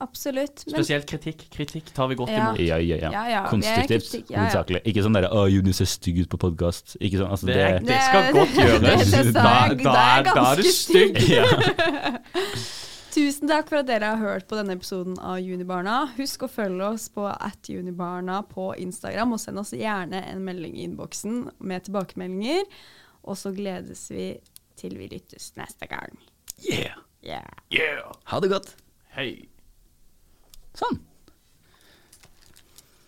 [0.00, 0.62] Absolutt.
[0.66, 1.40] Men Spesielt kritikk.
[1.50, 2.48] Kritikk tar vi godt Ja.
[2.50, 2.58] imot.
[2.60, 3.10] ja, ja, ja.
[3.10, 4.42] Ja, ja, Konstruktivt, kritikk, ja, ja.
[4.44, 4.82] hovedsakelig.
[4.86, 6.96] Ikke sånn derre 'Å, Juni ser stygg ut på podkast'.
[7.00, 9.10] Ikke sånn, altså Det, det, det skal Det- godt gjøres.
[9.10, 11.18] det- det Da, er- da, er da er du stygg.
[11.28, 11.44] ja.
[13.10, 16.12] Tusen takk for at dere har hørt på denne episoden av Junibarna.
[16.16, 20.76] Husk å følge oss på at junibarna på Instagram, og send oss gjerne en melding
[20.76, 22.62] i innboksen med tilbakemeldinger.
[23.24, 24.38] Og så gledes vi
[24.76, 26.16] til vi lyttes neste gang.
[26.70, 26.94] yeah.
[27.24, 27.48] Yeah.
[27.72, 28.12] Yeah.
[28.26, 28.74] Ha det godt.
[29.16, 29.48] Hei.
[30.78, 31.07] Sånn.